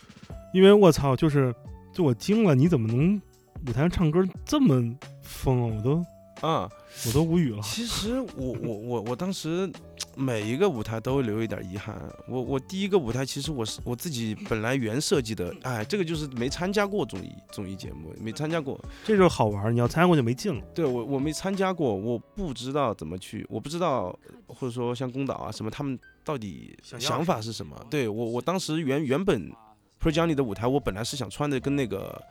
[0.57, 1.55] 因为我操，就是
[1.93, 3.21] 就我惊了，你怎么能
[3.69, 4.83] 舞台上唱歌这么
[5.21, 5.77] 疯啊？
[5.77, 6.05] 我都
[6.41, 6.71] 啊，
[7.07, 7.61] 我都无语了。
[7.63, 9.71] 其实我我我我当时
[10.17, 11.95] 每一个舞台都会留一点遗憾。
[12.27, 18.83] 我我第一个舞台其实我是我自己本来原设计的，哎，这个就是没参加过综艺综艺节目，没参加过。
[19.05, 20.63] 这就是好玩，你要参加过就没劲了。
[20.75, 27.77] 对我我没参加过，我不知道怎么去，我不知道或者说像宫岛啊什么，他们到底想想法是什么？
[27.91, 29.53] 对我我当时原原本
[30.07, 32.23] Pro Johnny 的舞台，我本来是想穿的跟那个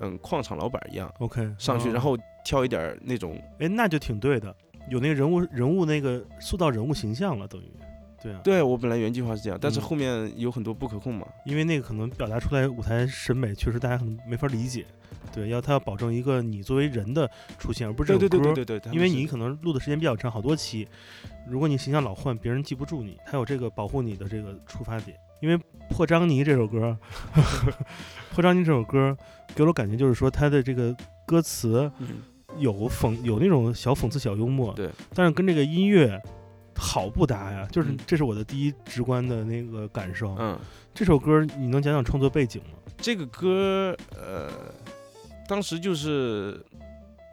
[0.00, 4.54] 嗯矿场老板一样 OK，上去，嗯然后跳一点那种哎，那就挺对的，
[4.90, 7.64] 有那个人物人物那个塑造人物形象了，等于
[8.22, 8.40] 对啊。
[8.44, 11.26] 对我本来原计划是这样，但是嗯后面有很多不可控嘛。
[11.46, 14.84] 因为那个可能表达出来舞台审美，确实大家可能没法理解。
[15.32, 18.54] 对，要他要保证一个你作为人的出现，而不是对对这首歌。
[18.54, 20.86] 对对对对，他们是因为你可能录的时间比较长，好多期，
[21.48, 25.16] 如果你形象老换，别人记不住你，他有这个保护你的这个出发点。
[25.44, 25.58] 因为
[25.90, 26.96] 《破张尼》这首歌，
[28.32, 29.14] 《破张尼》这首歌
[29.54, 32.22] 给我的感觉就是说，他的这个歌词嗯
[32.56, 36.18] 有讽有那种小讽刺、小幽默，对，但是跟这个音乐
[36.74, 40.34] 好不搭呀，就是嗯这是我的第一直观的那个感受。
[40.38, 40.58] 嗯，
[40.94, 42.78] 这首歌你能讲讲创作背景吗？
[42.96, 44.50] 这个歌呃，
[45.46, 46.58] 当时就是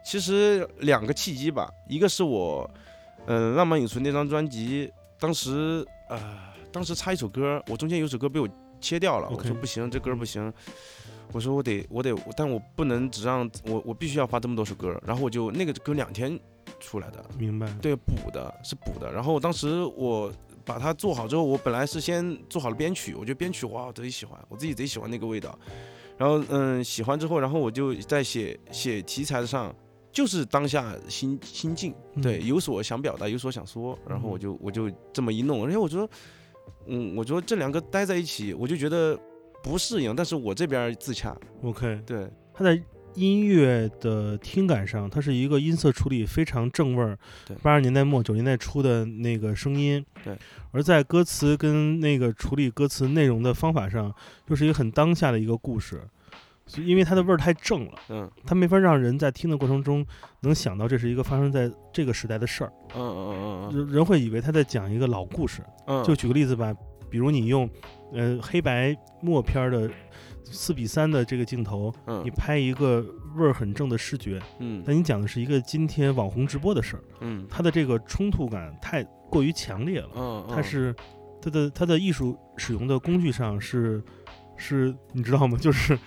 [0.04, 2.70] 其实两个契机吧，一个是我
[3.26, 8.48] 嗯、浪漫永存那张专辑，当时呃当时插一首歌，我中间有首歌被我
[8.80, 10.52] 切掉了，我说不行，这歌不行。
[11.32, 16.38] 我说我得我得，但我不能只让我我必须要发这么多首歌，然后我就那个歌两天
[16.78, 17.66] 出来的，明白。
[17.80, 19.10] 对，补的是补的。
[19.10, 20.30] 然后当时我
[20.64, 25.58] 把它做好之后，我本来是先做好了编曲，我觉得编曲哇，我贼喜欢，我自己贼喜欢那个味道。
[26.18, 29.74] 然后嗯，喜欢之后，然后我就在写写题材上，
[30.12, 36.06] 就是当下心心境，对，嗯有所想表达，有所想说，然后我嗯就我就这么一弄，而且我说，
[36.86, 39.18] 嗯，我觉得这两个待在一起，我就觉得
[39.62, 42.80] 不适应，但是我这边自洽，OK，对，它在
[43.14, 50.04] 音乐的听感上，它是一个音色处理非常正味儿对，八十年代末九十年代初的那个声音。
[50.24, 50.36] 对。
[50.70, 54.14] 而在歌词跟那个处理歌词内容的方法上，
[54.48, 56.00] 又是一个很当下的一个故事。
[56.72, 60.04] 所以因为它的味儿太正了，嗯它没法让人在听的过程中
[60.40, 65.62] 能想到这是一个发生在这个时代的事儿，嗯嗯嗯嗯人人会以为他在讲一个老故事。
[65.86, 66.74] 嗯，就举个例子吧，
[67.10, 67.68] 比如你用
[68.14, 69.90] 呃黑白默片儿的
[70.44, 73.04] 四比三的这个镜头，嗯你拍一个
[73.36, 80.08] 味儿很正的视觉，嗯但你讲的是一个今天网红直播的事儿，嗯它的这个冲突感太过于强烈了。
[80.14, 80.94] 嗯，它是
[81.42, 84.02] 它的它的艺术使用的工具上是
[84.56, 85.58] 是，你知道吗？
[85.58, 85.98] 就是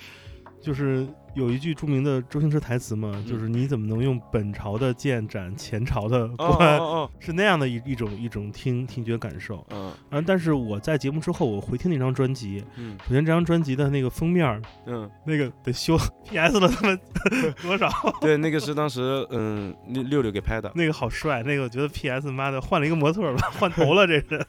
[0.66, 6.78] 就是有一句著名的周星驰台词嘛，就是你怎么能用本朝的剑斩前朝的哦官？
[6.80, 9.66] 哦 是那样的一一种一种听听觉感受。
[9.72, 17.00] 嗯，啊，但是我在节目之后，我回听那张专辑，嗯首先这张专辑的那个封面，嗯那个得修 PS 了他们
[17.62, 17.90] 多少？
[18.06, 24.46] 嗯，对，那个是当时嗯六六六给拍的，那个好帅，那个我觉得 PS 妈的换了一个模特儿吧，换头了这是。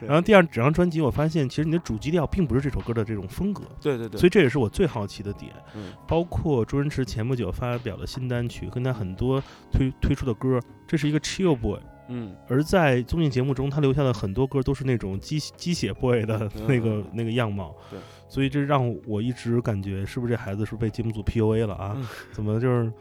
[0.00, 5.50] 然后第二整张专辑，我发现其实你的主基调并不是这首歌的这种风格，对对对，所以这也是我最好奇的点。
[5.74, 11.78] 嗯包括周星驰前不久发表的新单曲，跟他很多推推出的歌，这是一个 chill boy。
[12.08, 17.74] 嗯，而在综艺节目中，他留下的很多歌都是那种鸡鸡血 boy 的那个、那个样貌。
[17.90, 17.98] 对，
[18.28, 21.94] 所以这让我一直感觉，是不是这孩子是被节目组 PUA 了啊？
[21.96, 22.92] 嗯怎么就是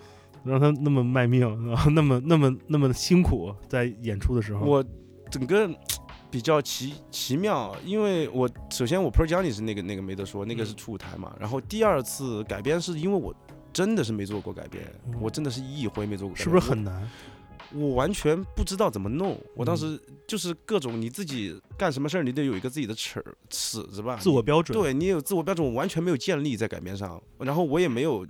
[0.44, 4.66] 让他那么卖命，然后那么那么那么辛苦在演出的时候？
[4.66, 4.84] 我
[5.30, 5.70] 整个
[6.36, 11.34] 比较奇奇妙，因为我首先我 Pro Johnny 是那个那个没得说，那个是嗯初舞台嘛。
[11.40, 13.34] 然后第二次改编是因为我
[13.72, 17.10] 真的是没做过改编，嗯我真的是一回没做过改编，是不是很难？
[17.74, 17.88] 我？
[17.88, 19.40] 我完全不知道怎么弄。
[19.56, 24.78] 我当嗯时就是各种你自己干什么事儿，你得有一个自己的尺尺子吧，自我标准？
[24.78, 28.28] 对你有自我标准，我完全没有建立在改编上，然后我也没有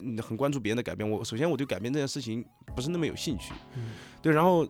[0.00, 1.08] 嗯很关注别人的改编。
[1.08, 2.44] 我首先我对改编这件事情
[2.74, 4.66] 不是那么有兴趣，嗯对，然后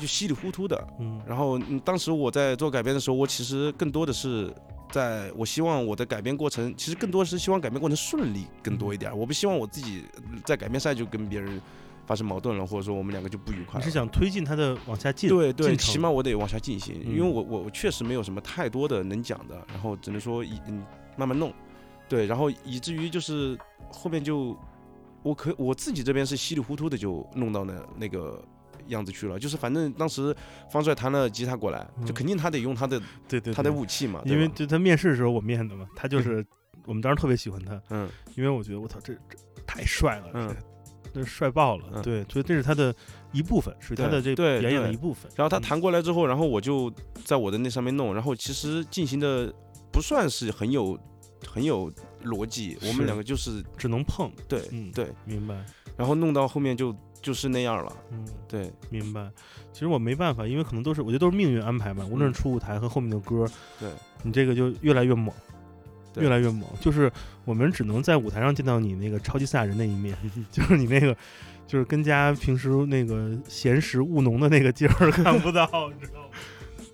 [0.00, 0.88] 就稀里糊涂的。
[1.00, 4.52] 嗯然后嗯当时我在做改编的时候，我其实更多的是
[4.90, 9.16] 在我希望我的改编过程，其实更多是希望改编过程顺利更多一点。
[9.16, 11.60] 我不希望我自己呃在改编赛就跟别人
[12.06, 13.80] 发生矛盾了，或者说我们两个就不愉快了。
[13.80, 15.28] 你是想推进他的往下进？
[15.28, 20.82] 对对，起码我得往下进行，因为嗯我我我确实没有什么太多的能讲的，然后只能说一嗯
[21.16, 21.52] 慢慢弄，
[22.08, 23.58] 对，然后以至于就是
[23.92, 24.56] 后面就
[25.22, 28.42] 我可我自己这边是稀里糊涂的就弄到那那个
[28.88, 30.34] 样子去了，就是反正当时
[30.70, 36.44] 方帅弹了吉他过来，就嗯肯定他得用他的对对，他的武器嘛，因为就他面试的时候我面的嘛，他就是
[36.84, 38.08] 我们当时特别喜欢他，嗯。
[38.36, 40.48] 因为我觉得我操这这太帅了，嗯。
[40.48, 42.02] 这这帅爆了，嗯。
[42.02, 42.94] 对，所以这是他的
[43.32, 45.30] 一部分，是他的这对表演的一部分。
[45.34, 46.92] 然后他嗯弹过来之后，然后我就
[47.24, 49.52] 在我的那上面弄，然后其实进行的
[49.90, 50.98] 不算是很有
[51.46, 51.90] 很有
[52.24, 55.64] 逻辑，我们两个就是只能碰，对嗯，对，明白，
[55.96, 56.94] 然后弄到后面就
[57.28, 59.30] 就是那样了，嗯，对，明白。
[59.70, 63.90] 其实我没办法，因为可能都是我觉得都是命运安排嘛，无论是初舞台和后面的歌，嗯对，
[64.22, 65.30] 你这个就越来越猛。
[66.16, 67.12] 越来越猛，就是
[67.44, 70.16] 我们只能在舞台上见到你那个超级赛亚人那一面，
[70.50, 71.16] 就是你那个，
[71.64, 76.28] 就是跟家平时那个闲时务农的那个劲儿看不到， 你知道吗？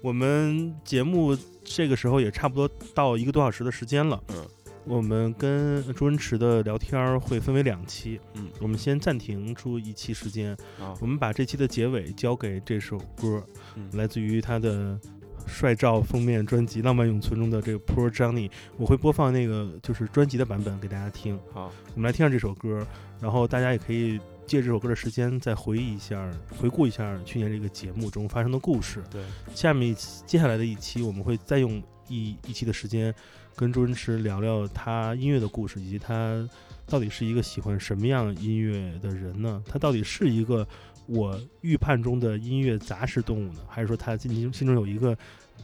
[0.02, 4.46] 我们节目这个时候也差不多到一个多小时的时间了，嗯，
[4.86, 8.48] 我们跟周文池的聊天儿会分为两期，嗯。
[8.60, 13.42] 我们先暂停出一期时间，好我，们把这期的结尾交给这首歌，
[13.76, 13.88] 嗯。
[13.94, 14.98] 来自于他的
[15.46, 21.38] 帅照封面专辑《浪漫永存》中的这个 Poor Johnny，我会播放那个就是专辑的版本给大家听。
[21.52, 22.86] 好，我们来听下这首歌，
[23.20, 29.02] 然后大家也可以借这首歌的时间再回忆一下、回顾一下去年这个节目中发生的故事。
[29.10, 29.22] 对，
[29.54, 29.94] 下面一
[30.26, 33.14] 接下来的一期，我们会再用一一期的时间
[33.56, 36.48] 跟周星驰聊聊他音乐的故事，以及他
[36.86, 39.62] 到底是一个喜欢什么样音乐的人呢？
[39.66, 40.66] 他到底是一个
[41.06, 45.16] 我预判中的音乐杂食动物呢，还是说他心心中有一个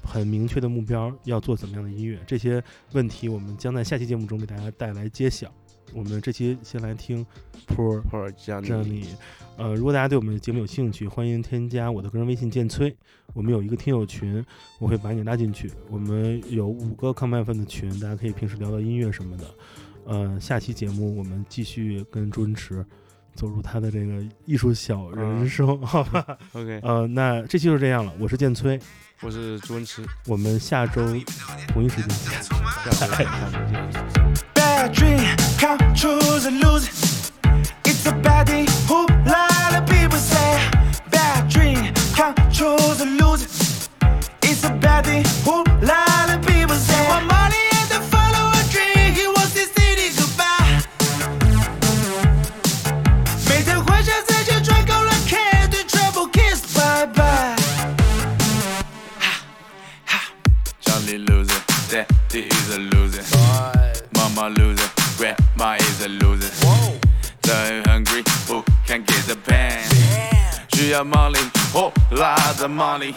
[0.03, 2.19] 很明确的目标，要做怎么样的音乐？
[2.27, 2.63] 这些
[2.93, 5.53] 问题我们将在下期节目中给大家带来揭晓。
[5.95, 7.25] 我们这期先来听
[7.67, 9.15] Poor 或者这样这样你，
[9.57, 12.97] 呃，如果大家对我们的节目有兴趣，欢迎添加我的个人微信建崔，
[13.33, 14.45] 我们有一个听友群，
[14.79, 15.71] 我会把你拉进去。
[15.89, 19.45] 我们有五个康麦粉的群，大家可以平时聊聊音乐什么的。
[20.07, 22.85] 呃，下期节目我们继续跟朱文驰
[23.35, 26.39] 走入他的这个艺术小人生，好吧？
[26.53, 28.81] OK，呃，那这期就这样了，我是建崔，
[29.21, 31.03] 我是朱文驰，我们下周
[31.69, 32.31] 同一时间见。
[35.60, 35.76] 下周见，下周见。
[35.76, 36.90] Bad dream, come choose and lose.
[37.84, 40.60] It's a baddie who lot of people say.
[41.12, 43.44] Bad dream, come choose and lose.
[44.42, 47.08] It's a baddie who lot of people say.
[47.10, 50.84] Want money and to follow a dream, he wants his city goodbye.
[53.50, 57.56] 每天回家自己赚够了 care，对 trouble kiss bye bye。
[60.82, 63.24] Johnny loser, daddy is a loser.
[64.14, 64.89] Mama loser,
[66.01, 66.51] Grandma is a loser.
[67.43, 69.81] So hungry, who can get the pen?
[70.73, 71.39] 需要 money，
[71.75, 73.13] 哦，拉着 money。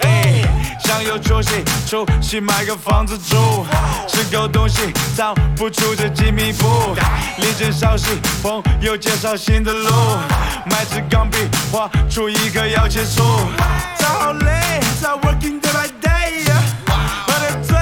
[0.84, 3.66] 想有出息，出息买个房子住，
[4.08, 6.96] 是狗东西，造不出这几米布。
[7.38, 9.90] 临阵稍息，朋友介绍新的路，
[10.66, 11.38] 买支钢笔，
[11.72, 13.22] 画出一棵摇钱树。
[13.98, 16.52] 他好累，他 working day by day，
[17.26, 17.78] 喝的醉，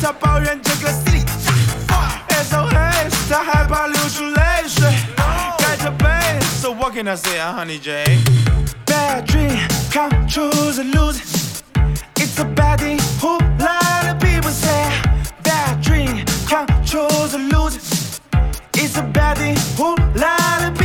[0.00, 0.58] 他抱怨
[3.75, 4.89] 他害怕流出泪水，
[5.57, 6.05] 盖着被。
[6.61, 8.03] So what can I say, honey J?
[8.85, 9.57] Bad dream,
[9.91, 11.19] come choose and lose.
[12.15, 14.91] It's a baddie who lot of people say.
[15.43, 17.77] Bad dream, come choose and lose.
[18.73, 20.84] It's a baddie who lot of people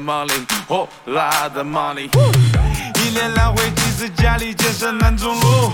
[0.00, 2.08] money，哦，拉的 money。
[3.00, 5.72] 一连来回几次家里建设南中路，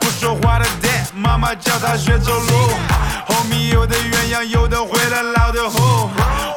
[0.00, 2.70] 不说话的 dad，妈妈教他学走路。
[3.26, 6.08] 后面有的鸳鸯，有的回来老的虎。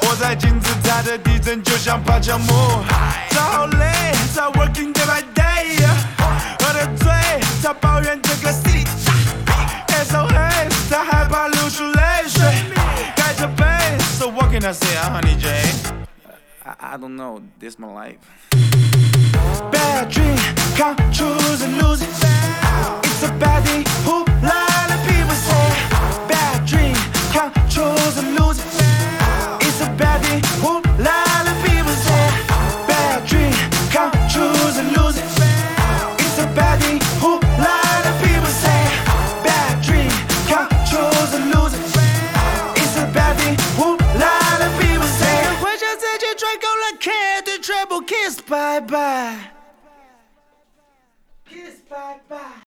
[0.02, 2.84] 活在金字塔的地震就像爬墙木，
[3.30, 5.88] 他好累，他 working day by day，
[6.60, 7.12] 喝的醉，
[7.64, 10.10] 他抱怨这个 city，SOS，
[10.90, 12.42] 他害怕流出泪水，
[13.16, 13.66] 盖着被
[14.18, 15.99] ，So what can I say 啊，Honey Jay?
[16.70, 18.20] I, I don't know, this my life.
[19.72, 20.38] Bad dream,
[20.78, 22.10] come choose and lose it.
[22.10, 25.68] It's a bad day, who lot of people say.
[26.30, 26.96] Bad dream,
[27.34, 28.68] come choose and lose it.
[29.66, 31.29] It's a bad day, who lot
[48.82, 52.50] bye bye。Kiss bye bye。